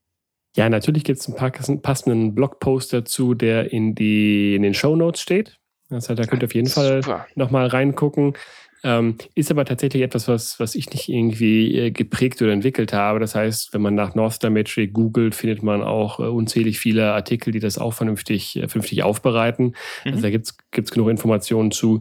Ja, 0.56 0.68
natürlich 0.68 1.04
gibt 1.04 1.20
es 1.20 1.28
einen 1.28 1.82
passenden 1.82 2.34
Blogpost 2.34 2.92
dazu, 2.92 3.34
der 3.34 3.72
in, 3.72 3.94
die, 3.94 4.54
in 4.54 4.62
den 4.62 4.74
Show 4.74 4.96
Notes 4.96 5.20
steht. 5.20 5.58
Das 5.88 6.08
heißt, 6.08 6.18
da 6.18 6.24
könnt 6.24 6.42
ihr 6.42 6.46
auf 6.46 6.54
jeden 6.54 6.68
Super. 6.68 7.02
Fall 7.02 7.26
nochmal 7.34 7.66
reingucken. 7.66 8.34
Ähm, 8.82 9.18
ist 9.34 9.50
aber 9.50 9.66
tatsächlich 9.66 10.02
etwas, 10.02 10.26
was, 10.26 10.58
was 10.58 10.74
ich 10.74 10.88
nicht 10.90 11.08
irgendwie 11.08 11.76
äh, 11.76 11.90
geprägt 11.90 12.40
oder 12.40 12.52
entwickelt 12.52 12.92
habe. 12.94 13.20
Das 13.20 13.34
heißt, 13.34 13.74
wenn 13.74 13.82
man 13.82 13.94
nach 13.94 14.14
North 14.14 14.34
Star 14.34 14.50
Metric 14.50 14.94
googelt, 14.94 15.34
findet 15.34 15.62
man 15.62 15.82
auch 15.82 16.18
äh, 16.18 16.22
unzählig 16.22 16.78
viele 16.78 17.12
Artikel, 17.12 17.52
die 17.52 17.60
das 17.60 17.76
auch 17.76 17.92
vernünftig, 17.92 18.56
äh, 18.56 18.68
vernünftig 18.68 19.02
aufbereiten. 19.02 19.74
Mhm. 20.04 20.12
Also 20.12 20.22
da 20.22 20.30
gibt 20.30 20.46
es 20.72 20.90
genug 20.90 21.10
Informationen 21.10 21.72
zu. 21.72 22.00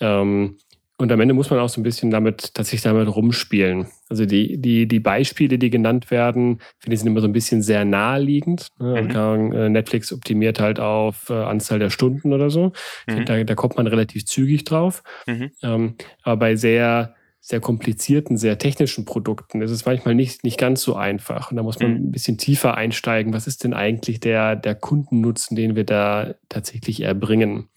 Ähm, 0.00 0.56
und 1.00 1.12
am 1.12 1.20
Ende 1.20 1.32
muss 1.32 1.48
man 1.48 1.60
auch 1.60 1.68
so 1.68 1.80
ein 1.80 1.84
bisschen 1.84 2.10
damit 2.10 2.54
tatsächlich 2.54 2.82
damit 2.82 3.14
rumspielen. 3.14 3.86
Also 4.08 4.26
die, 4.26 4.60
die, 4.60 4.88
die 4.88 4.98
Beispiele, 4.98 5.56
die 5.56 5.70
genannt 5.70 6.10
werden, 6.10 6.58
finde 6.80 6.94
ich, 6.94 7.00
sind 7.00 7.08
immer 7.08 7.20
so 7.20 7.28
ein 7.28 7.32
bisschen 7.32 7.62
sehr 7.62 7.84
naheliegend. 7.84 8.66
Ne? 8.80 9.02
Mhm. 9.02 9.52
Äh, 9.52 9.68
Netflix 9.68 10.12
optimiert 10.12 10.58
halt 10.58 10.80
auf 10.80 11.30
äh, 11.30 11.34
Anzahl 11.34 11.78
der 11.78 11.90
Stunden 11.90 12.32
oder 12.32 12.50
so. 12.50 12.72
Mhm. 13.06 13.24
Da, 13.26 13.44
da 13.44 13.54
kommt 13.54 13.76
man 13.76 13.86
relativ 13.86 14.26
zügig 14.26 14.64
drauf. 14.64 15.04
Mhm. 15.26 15.52
Ähm, 15.62 15.94
aber 16.24 16.36
bei 16.36 16.56
sehr 16.56 17.14
sehr 17.40 17.60
komplizierten, 17.60 18.36
sehr 18.36 18.58
technischen 18.58 19.04
Produkten 19.04 19.62
ist 19.62 19.70
es 19.70 19.86
manchmal 19.86 20.14
nicht, 20.14 20.44
nicht 20.44 20.58
ganz 20.58 20.82
so 20.82 20.96
einfach. 20.96 21.50
Und 21.50 21.56
da 21.56 21.62
muss 21.62 21.78
man 21.78 21.92
mhm. 21.92 22.08
ein 22.08 22.10
bisschen 22.10 22.36
tiefer 22.36 22.74
einsteigen. 22.74 23.32
Was 23.32 23.46
ist 23.46 23.64
denn 23.64 23.72
eigentlich 23.72 24.20
der, 24.20 24.56
der 24.56 24.74
Kundennutzen, 24.74 25.56
den 25.56 25.76
wir 25.76 25.84
da 25.84 26.34
tatsächlich 26.48 27.00
erbringen? 27.00 27.68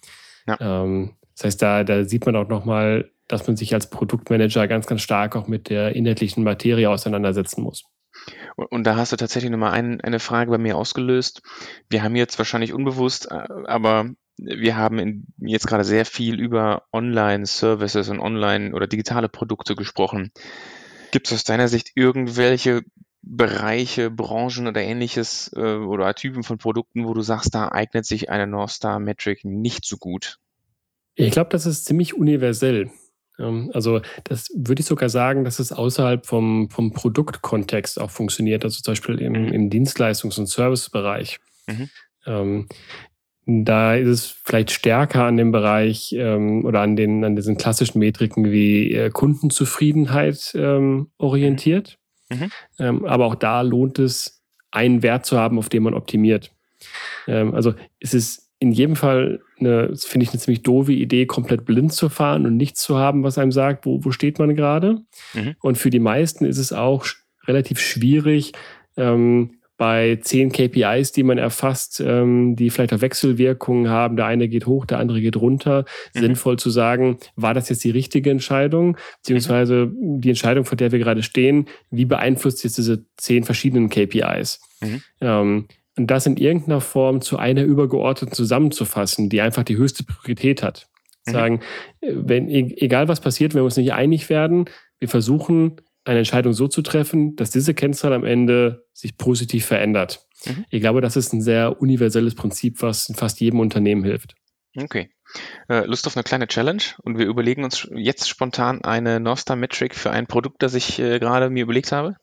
Ja. 0.47 0.83
Ähm, 0.83 1.11
das 1.41 1.47
heißt, 1.47 1.61
da, 1.63 1.83
da 1.83 2.03
sieht 2.03 2.27
man 2.27 2.35
auch 2.35 2.47
nochmal, 2.47 3.09
dass 3.27 3.47
man 3.47 3.57
sich 3.57 3.73
als 3.73 3.89
Produktmanager 3.89 4.67
ganz, 4.67 4.85
ganz 4.85 5.01
stark 5.01 5.35
auch 5.35 5.47
mit 5.47 5.69
der 5.69 5.95
inhaltlichen 5.95 6.43
Materie 6.43 6.87
auseinandersetzen 6.87 7.63
muss. 7.63 7.83
Und 8.69 8.83
da 8.83 8.95
hast 8.95 9.11
du 9.11 9.15
tatsächlich 9.15 9.49
nochmal 9.49 9.71
ein, 9.71 10.01
eine 10.01 10.19
Frage 10.19 10.51
bei 10.51 10.59
mir 10.59 10.77
ausgelöst. 10.77 11.41
Wir 11.89 12.03
haben 12.03 12.15
jetzt 12.15 12.37
wahrscheinlich 12.37 12.73
unbewusst, 12.73 13.31
äh, 13.31 13.47
aber 13.65 14.11
wir 14.37 14.77
haben 14.77 14.99
in, 14.99 15.25
jetzt 15.39 15.65
gerade 15.65 15.83
sehr 15.83 16.05
viel 16.05 16.39
über 16.39 16.83
Online-Services 16.93 18.09
und 18.09 18.19
Online- 18.19 18.75
oder 18.75 18.85
digitale 18.85 19.27
Produkte 19.27 19.75
gesprochen. 19.75 20.31
Gibt 21.11 21.25
es 21.25 21.33
aus 21.33 21.43
deiner 21.43 21.69
Sicht 21.69 21.93
irgendwelche 21.95 22.83
Bereiche, 23.23 24.11
Branchen 24.11 24.67
oder 24.67 24.81
ähnliches 24.81 25.51
äh, 25.55 25.59
oder 25.77 26.13
Typen 26.13 26.43
von 26.43 26.59
Produkten, 26.59 27.07
wo 27.07 27.15
du 27.15 27.21
sagst, 27.21 27.55
da 27.55 27.69
eignet 27.69 28.05
sich 28.05 28.29
eine 28.29 28.45
North 28.45 28.71
Star 28.71 28.99
Metric 28.99 29.43
nicht 29.43 29.85
so 29.85 29.97
gut? 29.97 30.37
Ich 31.15 31.31
glaube, 31.31 31.49
das 31.49 31.65
ist 31.65 31.85
ziemlich 31.85 32.13
universell. 32.13 32.89
Ähm, 33.39 33.71
also 33.73 34.01
das 34.23 34.49
würde 34.55 34.81
ich 34.81 34.85
sogar 34.85 35.09
sagen, 35.09 35.43
dass 35.43 35.59
es 35.59 35.71
außerhalb 35.71 36.25
vom, 36.25 36.69
vom 36.69 36.93
Produktkontext 36.93 37.99
auch 37.99 38.11
funktioniert, 38.11 38.63
also 38.63 38.81
zum 38.81 38.91
Beispiel 38.91 39.19
im, 39.21 39.33
mhm. 39.33 39.47
im 39.49 39.69
Dienstleistungs- 39.69 40.39
und 40.39 40.47
Servicebereich. 40.47 41.39
Mhm. 41.67 41.89
Ähm, 42.25 42.67
da 43.45 43.95
ist 43.95 44.07
es 44.07 44.25
vielleicht 44.27 44.71
stärker 44.71 45.23
an 45.25 45.35
dem 45.35 45.51
Bereich 45.51 46.13
ähm, 46.13 46.63
oder 46.63 46.81
an, 46.81 46.95
den, 46.95 47.25
an 47.25 47.35
diesen 47.35 47.57
klassischen 47.57 47.99
Metriken 47.99 48.51
wie 48.51 48.93
äh, 48.93 49.09
Kundenzufriedenheit 49.09 50.51
ähm, 50.55 51.11
orientiert. 51.17 51.97
Mhm. 52.29 52.51
Ähm, 52.79 53.05
aber 53.05 53.25
auch 53.25 53.35
da 53.35 53.61
lohnt 53.61 53.99
es, 53.99 54.43
einen 54.69 55.03
Wert 55.03 55.25
zu 55.25 55.37
haben, 55.37 55.57
auf 55.57 55.67
den 55.67 55.83
man 55.83 55.93
optimiert. 55.93 56.53
Also 57.27 57.73
es 57.99 58.13
ist 58.13 58.50
in 58.61 58.71
jedem 58.71 58.95
Fall, 58.95 59.41
eine, 59.59 59.95
finde 59.97 60.23
ich, 60.23 60.29
eine 60.29 60.39
ziemlich 60.39 60.61
doofe 60.61 60.93
Idee, 60.93 61.25
komplett 61.25 61.65
blind 61.65 61.93
zu 61.93 62.09
fahren 62.09 62.45
und 62.45 62.57
nichts 62.57 62.81
zu 62.81 62.95
haben, 62.95 63.23
was 63.23 63.39
einem 63.39 63.51
sagt, 63.51 63.87
wo, 63.87 64.05
wo 64.05 64.11
steht 64.11 64.37
man 64.37 64.55
gerade. 64.55 65.01
Mhm. 65.33 65.55
Und 65.61 65.79
für 65.79 65.89
die 65.89 65.99
meisten 65.99 66.45
ist 66.45 66.59
es 66.59 66.71
auch 66.71 67.07
relativ 67.47 67.79
schwierig, 67.79 68.51
ähm, 68.97 69.57
bei 69.77 70.19
zehn 70.21 70.51
KPIs, 70.51 71.11
die 71.11 71.23
man 71.23 71.39
erfasst, 71.39 72.03
ähm, 72.05 72.55
die 72.55 72.69
vielleicht 72.69 72.93
auch 72.93 73.01
Wechselwirkungen 73.01 73.89
haben, 73.89 74.15
der 74.15 74.27
eine 74.27 74.47
geht 74.47 74.67
hoch, 74.67 74.85
der 74.85 74.99
andere 74.99 75.21
geht 75.21 75.37
runter, 75.37 75.85
mhm. 76.13 76.19
sinnvoll 76.19 76.59
zu 76.59 76.69
sagen, 76.69 77.17
war 77.35 77.55
das 77.55 77.67
jetzt 77.69 77.83
die 77.83 77.89
richtige 77.89 78.29
Entscheidung, 78.29 78.95
beziehungsweise 79.23 79.87
mhm. 79.87 80.21
die 80.21 80.29
Entscheidung, 80.29 80.65
vor 80.65 80.77
der 80.77 80.91
wir 80.91 80.99
gerade 80.99 81.23
stehen, 81.23 81.65
wie 81.89 82.05
beeinflusst 82.05 82.63
jetzt 82.63 82.77
diese 82.77 83.05
zehn 83.17 83.43
verschiedenen 83.43 83.89
KPIs? 83.89 84.61
Mhm. 84.81 85.01
Ähm, 85.19 85.67
und 86.01 86.07
das 86.07 86.25
in 86.25 86.37
irgendeiner 86.37 86.81
Form 86.81 87.21
zu 87.21 87.37
einer 87.37 87.63
übergeordneten 87.63 88.33
zusammenzufassen, 88.33 89.29
die 89.29 89.39
einfach 89.39 89.63
die 89.63 89.77
höchste 89.77 90.03
Priorität 90.03 90.63
hat. 90.63 90.87
Mhm. 91.27 91.31
Sagen, 91.31 91.59
äh, 92.01 92.11
wenn, 92.15 92.49
e-, 92.49 92.73
egal 92.77 93.07
was 93.07 93.21
passiert, 93.21 93.53
wenn 93.53 93.61
wir 93.61 93.65
uns 93.65 93.77
nicht 93.77 93.93
einig 93.93 94.27
werden, 94.29 94.65
wir 94.97 95.09
versuchen, 95.09 95.79
eine 96.03 96.19
Entscheidung 96.19 96.53
so 96.53 96.67
zu 96.67 96.81
treffen, 96.81 97.35
dass 97.35 97.51
diese 97.51 97.75
Kennzahl 97.75 98.13
am 98.13 98.23
Ende 98.23 98.87
sich 98.93 99.15
positiv 99.15 99.67
verändert. 99.67 100.25
Mhm. 100.47 100.65
Ich 100.71 100.81
glaube, 100.81 101.01
das 101.01 101.15
ist 101.15 101.33
ein 101.33 101.41
sehr 101.41 101.79
universelles 101.79 102.33
Prinzip, 102.33 102.81
was 102.81 103.07
in 103.07 103.13
fast 103.13 103.39
jedem 103.39 103.59
Unternehmen 103.59 104.03
hilft. 104.03 104.33
Okay. 104.75 105.11
Äh, 105.69 105.85
Lust 105.85 106.07
auf 106.07 106.17
eine 106.17 106.23
kleine 106.23 106.47
Challenge 106.47 106.81
und 107.03 107.19
wir 107.19 107.27
überlegen 107.27 107.63
uns 107.63 107.87
jetzt 107.93 108.27
spontan 108.27 108.83
eine 108.83 109.19
North 109.19 109.39
Star 109.39 109.55
Metric 109.55 109.93
für 109.93 110.09
ein 110.09 110.25
Produkt, 110.25 110.63
das 110.63 110.73
ich 110.73 110.97
äh, 110.97 111.19
gerade 111.19 111.51
mir 111.51 111.61
überlegt 111.61 111.91
habe? 111.91 112.15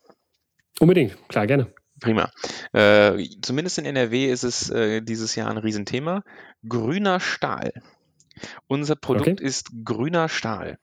Unbedingt, 0.81 1.17
klar, 1.29 1.47
gerne. 1.47 1.73
Prima. 1.99 2.31
Äh, 2.73 3.25
zumindest 3.41 3.77
in 3.77 3.85
NRW 3.85 4.31
ist 4.31 4.43
es 4.43 4.69
äh, 4.69 5.01
dieses 5.01 5.35
Jahr 5.35 5.49
ein 5.49 5.57
Riesenthema. 5.57 6.23
Grüner 6.67 7.19
Stahl. 7.19 7.73
Unser 8.67 8.95
Produkt 8.95 9.27
okay. 9.27 9.43
ist 9.43 9.71
grüner 9.83 10.29
Stahl. 10.29 10.77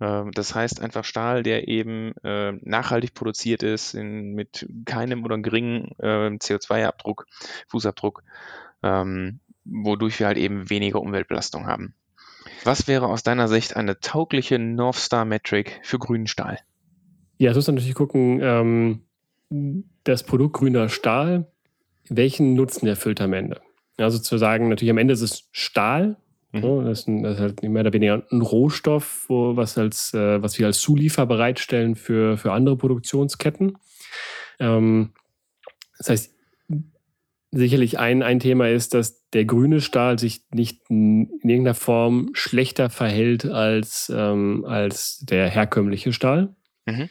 Ähm, 0.00 0.30
das 0.32 0.54
heißt 0.54 0.80
einfach 0.80 1.04
Stahl, 1.04 1.42
der 1.42 1.68
eben 1.68 2.12
äh, 2.22 2.52
nachhaltig 2.62 3.14
produziert 3.14 3.62
ist, 3.62 3.94
in, 3.94 4.34
mit 4.34 4.68
keinem 4.84 5.24
oder 5.24 5.38
geringen 5.38 5.92
äh, 5.98 6.28
CO2-Abdruck, 6.30 7.26
Fußabdruck, 7.68 8.22
ähm, 8.82 9.40
wodurch 9.64 10.18
wir 10.20 10.26
halt 10.26 10.38
eben 10.38 10.70
weniger 10.70 11.00
Umweltbelastung 11.00 11.66
haben. 11.66 11.94
Was 12.64 12.88
wäre 12.88 13.06
aus 13.06 13.22
deiner 13.22 13.48
Sicht 13.48 13.76
eine 13.76 14.00
taugliche 14.00 14.58
North 14.58 14.96
Star 14.96 15.24
Metric 15.24 15.80
für 15.82 15.98
grünen 15.98 16.26
Stahl? 16.26 16.58
Ja, 17.38 17.50
du 17.50 17.56
musst 17.56 17.68
natürlich 17.68 17.94
gucken, 17.94 18.40
ähm, 18.42 19.02
das 20.04 20.22
Produkt 20.24 20.56
grüner 20.56 20.88
Stahl, 20.88 21.50
welchen 22.08 22.54
Nutzen 22.54 22.86
erfüllt 22.86 23.20
am 23.20 23.32
Ende? 23.32 23.60
Also 23.96 24.18
zu 24.18 24.38
sagen, 24.38 24.68
natürlich 24.68 24.90
am 24.90 24.98
Ende 24.98 25.14
ist 25.14 25.22
es 25.22 25.48
Stahl, 25.52 26.16
Mhm. 26.52 26.62
So, 26.62 26.82
das, 26.82 27.00
ist 27.00 27.08
ein, 27.08 27.22
das, 27.22 27.34
ist 27.34 27.40
halt 27.40 27.62
mehr 27.62 27.80
oder 27.80 27.92
weniger 27.92 28.22
ein 28.30 28.40
Rohstoff, 28.40 29.26
wo, 29.28 29.56
was, 29.56 29.76
als, 29.76 30.14
äh, 30.14 30.42
was 30.42 30.58
wir 30.58 30.66
als 30.66 30.80
Zuliefer 30.80 31.26
bereitstellen 31.26 31.94
für, 31.94 32.38
für 32.38 32.52
andere 32.52 32.76
Produktionsketten. 32.76 33.76
Ähm, 34.58 35.12
das 35.98 36.08
heißt, 36.08 36.34
sicherlich 37.50 37.98
ein, 37.98 38.22
ein 38.22 38.40
Thema 38.40 38.68
ist, 38.68 38.94
dass 38.94 39.28
der 39.30 39.44
grüne 39.44 39.80
Stahl 39.80 40.18
sich 40.18 40.42
nicht 40.50 40.82
in 40.88 41.28
irgendeiner 41.42 41.74
Form 41.74 42.30
schlechter 42.32 42.88
verhält 42.88 43.44
als, 43.46 44.12
ähm, 44.14 44.64
als 44.64 45.18
der 45.20 45.48
herkömmliche 45.48 46.12
Stahl. 46.12 46.54
Mhm. 46.86 47.08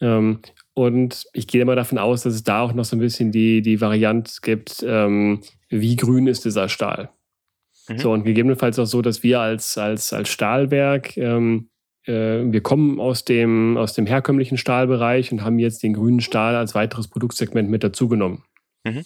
Ähm, 0.00 0.40
und 0.74 1.26
ich 1.32 1.46
gehe 1.46 1.60
immer 1.60 1.76
davon 1.76 1.98
aus, 1.98 2.22
dass 2.22 2.34
es 2.34 2.44
da 2.44 2.62
auch 2.62 2.72
noch 2.72 2.84
so 2.84 2.96
ein 2.96 3.00
bisschen 3.00 3.30
die, 3.30 3.62
die 3.62 3.80
Variante 3.80 4.34
gibt, 4.42 4.84
ähm, 4.86 5.42
wie 5.68 5.96
grün 5.96 6.26
ist 6.26 6.44
dieser 6.44 6.68
Stahl. 6.68 7.10
Mhm. 7.88 7.98
So, 7.98 8.12
und 8.12 8.24
gegebenenfalls 8.24 8.78
auch 8.78 8.86
so, 8.86 9.02
dass 9.02 9.22
wir 9.22 9.40
als, 9.40 9.76
als, 9.76 10.12
als 10.12 10.30
Stahlwerk, 10.30 11.16
ähm, 11.16 11.68
äh, 12.04 12.12
wir 12.44 12.62
kommen 12.62 13.00
aus 13.00 13.24
dem, 13.24 13.76
aus 13.76 13.92
dem 13.92 14.06
herkömmlichen 14.06 14.56
Stahlbereich 14.56 15.32
und 15.32 15.42
haben 15.42 15.58
jetzt 15.58 15.82
den 15.82 15.94
grünen 15.94 16.20
Stahl 16.20 16.54
als 16.54 16.74
weiteres 16.74 17.08
Produktsegment 17.08 17.68
mit 17.68 17.84
dazugenommen. 17.84 18.44
Mhm. 18.84 19.04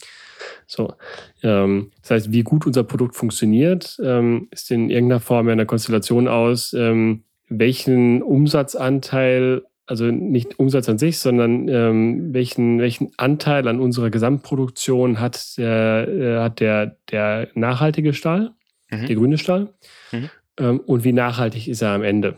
So, 0.66 0.94
ähm, 1.42 1.90
das 2.02 2.10
heißt, 2.10 2.32
wie 2.32 2.42
gut 2.42 2.66
unser 2.66 2.84
Produkt 2.84 3.16
funktioniert, 3.16 3.98
ähm, 4.02 4.48
ist 4.50 4.70
in 4.70 4.90
irgendeiner 4.90 5.20
Form 5.20 5.48
einer 5.48 5.66
Konstellation 5.66 6.28
aus, 6.28 6.72
ähm, 6.72 7.24
welchen 7.48 8.22
Umsatzanteil, 8.22 9.62
also 9.86 10.06
nicht 10.06 10.58
Umsatz 10.58 10.88
an 10.88 10.98
sich, 10.98 11.18
sondern 11.18 11.68
ähm, 11.68 12.34
welchen, 12.34 12.80
welchen 12.80 13.12
Anteil 13.16 13.68
an 13.68 13.80
unserer 13.80 14.10
Gesamtproduktion 14.10 15.20
hat 15.20 15.56
der, 15.58 16.08
äh, 16.08 16.38
hat 16.40 16.60
der, 16.60 16.96
der 17.10 17.48
nachhaltige 17.54 18.12
Stahl 18.12 18.52
mhm. 18.90 19.06
der 19.06 19.16
grüne 19.16 19.38
Stahl. 19.38 19.72
Mhm. 20.12 20.30
Ähm, 20.58 20.80
und 20.80 21.04
wie 21.04 21.12
nachhaltig 21.12 21.68
ist 21.68 21.82
er 21.82 21.90
am 21.90 22.02
Ende? 22.02 22.36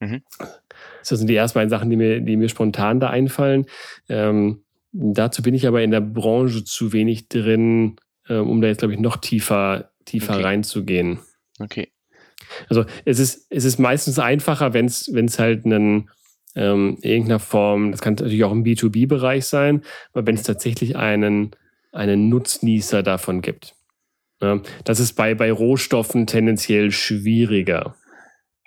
Mhm. 0.00 0.22
Das 1.00 1.18
sind 1.18 1.28
die 1.28 1.36
ersten 1.36 1.58
beiden 1.58 1.70
Sachen, 1.70 1.90
die 1.90 1.96
mir, 1.96 2.20
die 2.20 2.36
mir 2.36 2.48
spontan 2.48 3.00
da 3.00 3.10
einfallen. 3.10 3.66
Ähm, 4.08 4.62
dazu 4.92 5.42
bin 5.42 5.54
ich 5.54 5.66
aber 5.66 5.82
in 5.82 5.90
der 5.90 6.00
Branche 6.00 6.64
zu 6.64 6.92
wenig 6.92 7.28
drin, 7.28 7.96
ähm, 8.28 8.48
um 8.48 8.60
da 8.60 8.68
jetzt, 8.68 8.78
glaube 8.78 8.94
ich, 8.94 9.00
noch 9.00 9.16
tiefer, 9.16 9.90
tiefer 10.04 10.34
okay. 10.34 10.42
reinzugehen. 10.42 11.20
Okay. 11.58 11.88
Also 12.68 12.84
es 13.04 13.18
ist, 13.18 13.46
es 13.50 13.64
ist 13.64 13.78
meistens 13.78 14.18
einfacher, 14.18 14.74
wenn 14.74 14.86
es 14.86 15.38
halt 15.38 15.64
einen 15.64 16.10
ähm, 16.56 16.98
irgendeiner 17.02 17.38
Form, 17.38 17.92
das 17.92 18.00
kann 18.00 18.14
natürlich 18.14 18.44
auch 18.44 18.52
im 18.52 18.64
B2B-Bereich 18.64 19.46
sein, 19.46 19.82
aber 20.12 20.26
wenn 20.26 20.34
es 20.34 20.42
tatsächlich 20.42 20.96
einen, 20.96 21.52
einen 21.92 22.28
Nutznießer 22.28 23.02
davon 23.02 23.40
gibt. 23.40 23.74
Ne? 24.40 24.62
Das 24.84 25.00
ist 25.00 25.14
bei, 25.14 25.34
bei 25.34 25.52
Rohstoffen 25.52 26.26
tendenziell 26.26 26.90
schwieriger. 26.90 27.94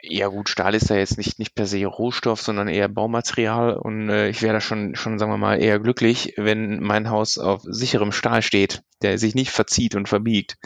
Ja 0.06 0.28
gut, 0.28 0.50
Stahl 0.50 0.76
ist 0.76 0.90
ja 0.90 0.98
jetzt 0.98 1.18
nicht, 1.18 1.40
nicht 1.40 1.56
per 1.56 1.66
se 1.66 1.86
Rohstoff, 1.86 2.42
sondern 2.42 2.68
eher 2.68 2.90
Baumaterial 2.90 3.78
und 3.78 4.10
äh, 4.10 4.28
ich 4.28 4.42
wäre 4.42 4.52
da 4.52 4.60
schon, 4.60 4.96
schon, 4.96 5.18
sagen 5.18 5.32
wir 5.32 5.38
mal, 5.38 5.62
eher 5.62 5.80
glücklich, 5.80 6.34
wenn 6.36 6.82
mein 6.82 7.10
Haus 7.10 7.38
auf 7.38 7.62
sicherem 7.64 8.12
Stahl 8.12 8.42
steht, 8.42 8.84
der 9.02 9.18
sich 9.18 9.34
nicht 9.34 9.52
verzieht 9.52 9.96
und 9.96 10.10
verbiegt. 10.10 10.58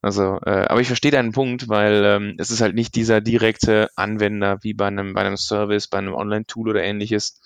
Also, 0.00 0.38
äh, 0.46 0.64
aber 0.66 0.80
ich 0.80 0.86
verstehe 0.86 1.10
deinen 1.10 1.32
Punkt, 1.32 1.68
weil 1.68 2.02
ähm, 2.06 2.36
es 2.38 2.50
ist 2.50 2.62
halt 2.62 2.74
nicht 2.74 2.94
dieser 2.94 3.20
direkte 3.20 3.90
Anwender 3.96 4.56
wie 4.62 4.72
bei 4.72 4.86
einem, 4.86 5.12
bei 5.12 5.20
einem 5.20 5.36
Service, 5.36 5.86
bei 5.86 5.98
einem 5.98 6.14
Online-Tool 6.14 6.70
oder 6.70 6.82
ähnliches, 6.82 7.38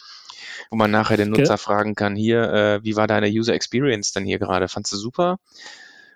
wo 0.71 0.77
man 0.77 0.93
nachher 0.93 1.17
den 1.17 1.31
Nutzer 1.31 1.55
okay. 1.55 1.63
fragen 1.63 1.95
kann, 1.97 2.15
hier, 2.15 2.45
äh, 2.53 2.85
wie 2.85 2.95
war 2.95 3.09
deine 3.09 3.27
User 3.27 3.55
Experience 3.55 4.13
denn 4.13 4.25
hier 4.25 4.39
gerade? 4.39 4.69
Fandst 4.69 4.93
du 4.93 4.97
super? 4.97 5.39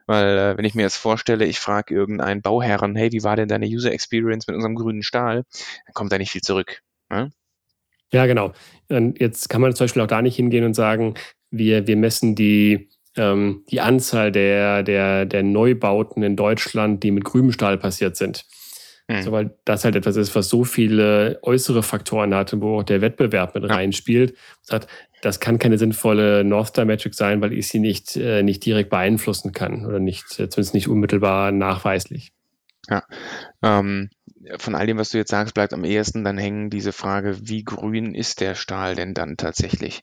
Weil 0.08 0.38
äh, 0.38 0.56
wenn 0.56 0.64
ich 0.64 0.74
mir 0.74 0.82
jetzt 0.82 0.96
vorstelle, 0.96 1.44
ich 1.44 1.60
frage 1.60 1.94
irgendeinen 1.94 2.40
Bauherren, 2.40 2.96
hey, 2.96 3.12
wie 3.12 3.22
war 3.22 3.36
denn 3.36 3.46
deine 3.46 3.66
User 3.66 3.92
Experience 3.92 4.46
mit 4.46 4.56
unserem 4.56 4.74
grünen 4.74 5.02
Stahl, 5.02 5.44
dann 5.84 5.92
kommt 5.92 6.10
da 6.10 6.16
nicht 6.16 6.30
viel 6.30 6.40
zurück. 6.40 6.80
Ne? 7.10 7.30
Ja, 8.10 8.24
genau. 8.24 8.54
Und 8.88 9.20
jetzt 9.20 9.50
kann 9.50 9.60
man 9.60 9.74
zum 9.74 9.84
Beispiel 9.84 10.00
auch 10.00 10.06
da 10.06 10.22
nicht 10.22 10.36
hingehen 10.36 10.64
und 10.64 10.72
sagen, 10.72 11.14
wir, 11.50 11.86
wir 11.86 11.96
messen 11.98 12.34
die, 12.34 12.88
ähm, 13.16 13.64
die 13.70 13.82
Anzahl 13.82 14.32
der, 14.32 14.82
der, 14.82 15.26
der 15.26 15.42
Neubauten 15.42 16.22
in 16.22 16.36
Deutschland, 16.36 17.02
die 17.02 17.10
mit 17.10 17.24
grünem 17.24 17.52
Stahl 17.52 17.76
passiert 17.76 18.16
sind. 18.16 18.46
Mhm. 19.08 19.22
So, 19.22 19.32
weil 19.32 19.50
das 19.64 19.84
halt 19.84 19.96
etwas 19.96 20.16
ist, 20.16 20.34
was 20.34 20.48
so 20.48 20.64
viele 20.64 21.38
äußere 21.42 21.82
Faktoren 21.82 22.34
hat, 22.34 22.54
wo 22.60 22.78
auch 22.78 22.82
der 22.82 23.00
Wettbewerb 23.00 23.54
mit 23.54 23.64
ja. 23.64 23.74
reinspielt. 23.74 24.36
Das, 24.68 24.86
das 25.22 25.40
kann 25.40 25.58
keine 25.58 25.78
sinnvolle 25.78 26.44
North 26.44 26.68
Star 26.68 26.84
Metric 26.84 27.14
sein, 27.14 27.40
weil 27.40 27.54
ich 27.54 27.68
sie 27.68 27.78
nicht, 27.78 28.16
äh, 28.16 28.42
nicht 28.42 28.64
direkt 28.64 28.90
beeinflussen 28.90 29.52
kann 29.52 29.86
oder 29.86 29.98
nicht, 29.98 30.24
äh, 30.38 30.48
zumindest 30.48 30.74
nicht 30.74 30.88
unmittelbar 30.88 31.52
nachweislich. 31.52 32.32
Ja, 32.90 33.02
ähm, 33.62 34.10
von 34.58 34.74
all 34.74 34.86
dem, 34.86 34.98
was 34.98 35.10
du 35.10 35.18
jetzt 35.18 35.30
sagst, 35.30 35.54
bleibt 35.54 35.74
am 35.74 35.84
ehesten 35.84 36.24
dann 36.24 36.38
hängen 36.38 36.70
diese 36.70 36.92
Frage, 36.92 37.36
wie 37.42 37.64
grün 37.64 38.14
ist 38.14 38.40
der 38.40 38.54
Stahl 38.54 38.94
denn 38.94 39.14
dann 39.14 39.36
tatsächlich? 39.36 40.02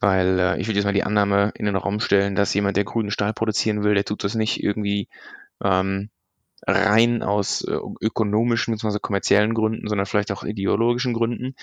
Weil 0.00 0.38
äh, 0.38 0.60
ich 0.60 0.66
würde 0.66 0.78
jetzt 0.78 0.84
mal 0.84 0.92
die 0.92 1.04
Annahme 1.04 1.52
in 1.54 1.66
den 1.66 1.76
Raum 1.76 2.00
stellen, 2.00 2.34
dass 2.34 2.54
jemand, 2.54 2.76
der 2.76 2.84
grünen 2.84 3.10
Stahl 3.10 3.32
produzieren 3.32 3.84
will, 3.84 3.94
der 3.94 4.04
tut 4.04 4.24
das 4.24 4.34
nicht 4.34 4.62
irgendwie 4.62 5.08
ähm, 5.62 6.10
rein 6.66 7.22
aus 7.22 7.62
äh, 7.62 7.76
ökonomischen 8.00 8.74
bzw. 8.74 8.98
kommerziellen 9.00 9.54
Gründen, 9.54 9.88
sondern 9.88 10.06
vielleicht 10.06 10.32
auch 10.32 10.44
ideologischen 10.44 11.14
Gründen, 11.14 11.54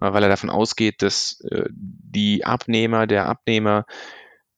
äh, 0.00 0.12
weil 0.12 0.22
er 0.22 0.28
davon 0.28 0.50
ausgeht, 0.50 1.02
dass 1.02 1.40
äh, 1.50 1.64
die 1.70 2.44
Abnehmer, 2.44 3.06
der 3.06 3.26
Abnehmer 3.26 3.86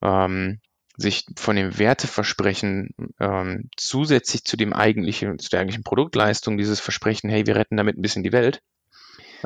ähm, 0.03 0.61
sich 0.97 1.27
von 1.37 1.57
dem 1.57 1.79
Werteversprechen 1.79 2.91
ähm, 3.21 3.69
zusätzlich 3.77 4.45
zu 4.45 4.57
dem 4.57 4.73
eigentlichen, 4.73 5.39
zu 5.39 5.51
der 5.51 5.61
eigentlichen 5.61 5.85
Produktleistung 5.85 6.57
dieses 6.57 6.81
Versprechen, 6.81 7.29
hey, 7.29 7.47
wir 7.47 7.57
retten 7.57 7.77
damit 7.77 7.99
ein 7.99 8.03
bisschen 8.03 8.23
die 8.23 8.33
Welt, 8.33 8.63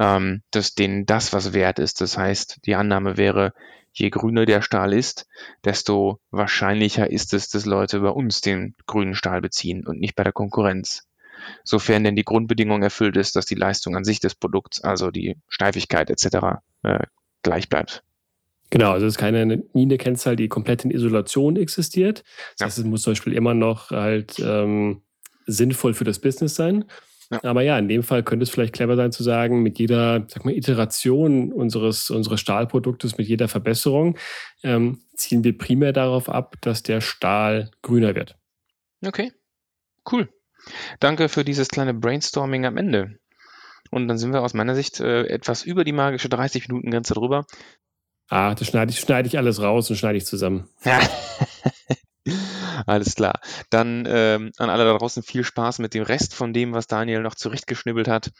ähm, 0.00 0.42
dass 0.50 0.74
denen 0.74 1.04
das 1.04 1.34
was 1.34 1.52
wert 1.52 1.78
ist. 1.78 2.00
Das 2.00 2.16
heißt, 2.16 2.60
die 2.64 2.74
Annahme 2.74 3.18
wäre, 3.18 3.52
je 3.92 4.08
grüner 4.08 4.46
der 4.46 4.62
Stahl 4.62 4.94
ist, 4.94 5.28
desto 5.62 6.20
wahrscheinlicher 6.30 7.10
ist 7.10 7.34
es, 7.34 7.50
dass 7.50 7.66
Leute 7.66 8.00
bei 8.00 8.08
uns 8.08 8.40
den 8.40 8.74
grünen 8.86 9.14
Stahl 9.14 9.42
beziehen 9.42 9.86
und 9.86 10.00
nicht 10.00 10.16
bei 10.16 10.24
der 10.24 10.32
Konkurrenz. 10.32 11.06
Sofern 11.64 12.04
denn 12.04 12.16
die 12.16 12.24
Grundbedingung 12.24 12.82
erfüllt 12.82 13.16
ist, 13.16 13.36
dass 13.36 13.44
die 13.44 13.54
Leistung 13.54 13.94
an 13.94 14.04
sich 14.04 14.20
des 14.20 14.34
Produkts, 14.34 14.82
also 14.82 15.10
die 15.10 15.36
Steifigkeit 15.48 16.08
etc., 16.08 16.60
äh, 16.82 17.00
gleich 17.42 17.68
bleibt. 17.68 18.02
Genau, 18.70 18.92
also 18.92 19.06
es 19.06 19.14
ist 19.14 19.18
keine 19.18 19.44
nie 19.74 19.82
eine 19.82 19.98
Kennzahl, 19.98 20.36
die 20.36 20.48
komplett 20.48 20.84
in 20.84 20.90
Isolation 20.90 21.56
existiert. 21.56 22.22
Das 22.56 22.66
heißt, 22.66 22.78
es 22.78 22.84
muss 22.84 23.02
zum 23.02 23.12
Beispiel 23.12 23.32
immer 23.34 23.52
noch 23.52 23.90
halt 23.90 24.38
ähm, 24.38 25.02
sinnvoll 25.46 25.92
für 25.92 26.04
das 26.04 26.20
Business 26.20 26.54
sein. 26.54 26.84
Ja. 27.30 27.44
Aber 27.44 27.62
ja, 27.62 27.78
in 27.78 27.88
dem 27.88 28.02
Fall 28.02 28.24
könnte 28.24 28.42
es 28.42 28.50
vielleicht 28.50 28.74
clever 28.74 28.96
sein 28.96 29.12
zu 29.12 29.22
sagen, 29.22 29.62
mit 29.62 29.78
jeder, 29.78 30.26
sag 30.28 30.44
mal, 30.44 30.54
Iteration 30.54 31.52
unseres, 31.52 32.10
unseres 32.10 32.40
Stahlproduktes, 32.40 33.18
mit 33.18 33.28
jeder 33.28 33.46
Verbesserung, 33.46 34.18
ähm, 34.64 35.02
ziehen 35.14 35.44
wir 35.44 35.56
primär 35.56 35.92
darauf 35.92 36.28
ab, 36.28 36.56
dass 36.60 36.82
der 36.82 37.00
Stahl 37.00 37.70
grüner 37.82 38.16
wird. 38.16 38.36
Okay, 39.06 39.32
cool. 40.10 40.28
Danke 40.98 41.28
für 41.28 41.44
dieses 41.44 41.68
kleine 41.68 41.94
Brainstorming 41.94 42.66
am 42.66 42.76
Ende. 42.76 43.18
Und 43.90 44.08
dann 44.08 44.18
sind 44.18 44.32
wir 44.32 44.42
aus 44.42 44.54
meiner 44.54 44.74
Sicht 44.74 45.00
äh, 45.00 45.26
etwas 45.26 45.62
über 45.62 45.84
die 45.84 45.92
magische 45.92 46.28
30-Minuten-Grenze 46.28 47.14
drüber. 47.14 47.46
Ah, 48.28 48.54
das 48.54 48.68
schneide 48.68 48.92
ich, 48.92 49.00
schneide 49.00 49.28
ich 49.28 49.38
alles 49.38 49.60
raus 49.62 49.88
und 49.90 49.96
schneide 49.96 50.18
ich 50.18 50.26
zusammen. 50.26 50.68
Alles 52.87 53.14
klar. 53.14 53.40
Dann 53.70 54.06
ähm, 54.09 54.52
an 54.59 54.70
alle 54.70 54.85
da 54.85 54.96
draußen 54.96 55.22
viel 55.22 55.44
Spaß 55.44 55.78
mit 55.78 55.94
dem 55.94 56.02
Rest 56.02 56.35
von 56.35 56.52
dem, 56.52 56.72
was 56.72 56.87
Daniel 56.87 57.20
noch 57.20 57.35
zurechtgeschnibbelt 57.35 58.09
hat. 58.09 58.30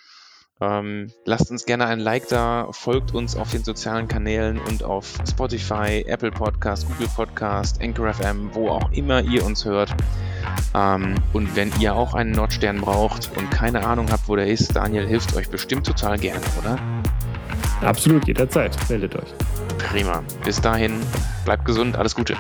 Ähm, 0.63 1.11
lasst 1.25 1.51
uns 1.51 1.65
gerne 1.65 1.87
ein 1.87 2.01
Like 2.01 2.29
da, 2.29 2.69
folgt 2.73 3.15
uns 3.15 3.35
auf 3.35 3.51
den 3.51 3.65
sozialen 3.65 4.09
Kanälen 4.09 4.59
und 4.59 4.83
auf 4.83 5.15
Spotify, 5.27 6.05
Apple 6.07 6.31
Podcast, 6.31 6.87
Google 6.87 7.09
Podcast, 7.17 7.81
Anchor 7.81 8.13
FM, 8.13 8.51
wo 8.53 8.69
auch 8.69 8.93
immer 8.93 9.23
ihr 9.23 9.45
uns 9.45 9.65
hört. 9.65 9.95
Ähm, 10.75 11.15
und 11.33 11.57
wenn 11.57 11.73
ihr 11.81 11.95
auch 11.95 12.13
einen 12.13 12.33
Nordstern 12.33 12.83
braucht 12.83 13.31
und 13.39 13.51
keine 13.51 13.87
Ahnung 13.87 14.11
habt, 14.11 14.29
wo 14.29 14.37
der 14.37 14.49
ist, 14.49 14.77
Daniel 14.77 15.07
hilft 15.07 15.35
euch 15.35 15.49
bestimmt 15.49 15.87
total 15.87 16.19
gerne, 16.19 16.45
oder? 16.59 16.79
Absolut, 17.81 18.27
jederzeit. 18.27 18.77
Meldet 18.91 19.17
euch. 19.17 19.33
Prima. 19.79 20.23
Bis 20.45 20.61
dahin, 20.61 21.01
bleibt 21.47 21.65
gesund, 21.65 21.97
alles 21.97 22.15
Gute. 22.15 22.37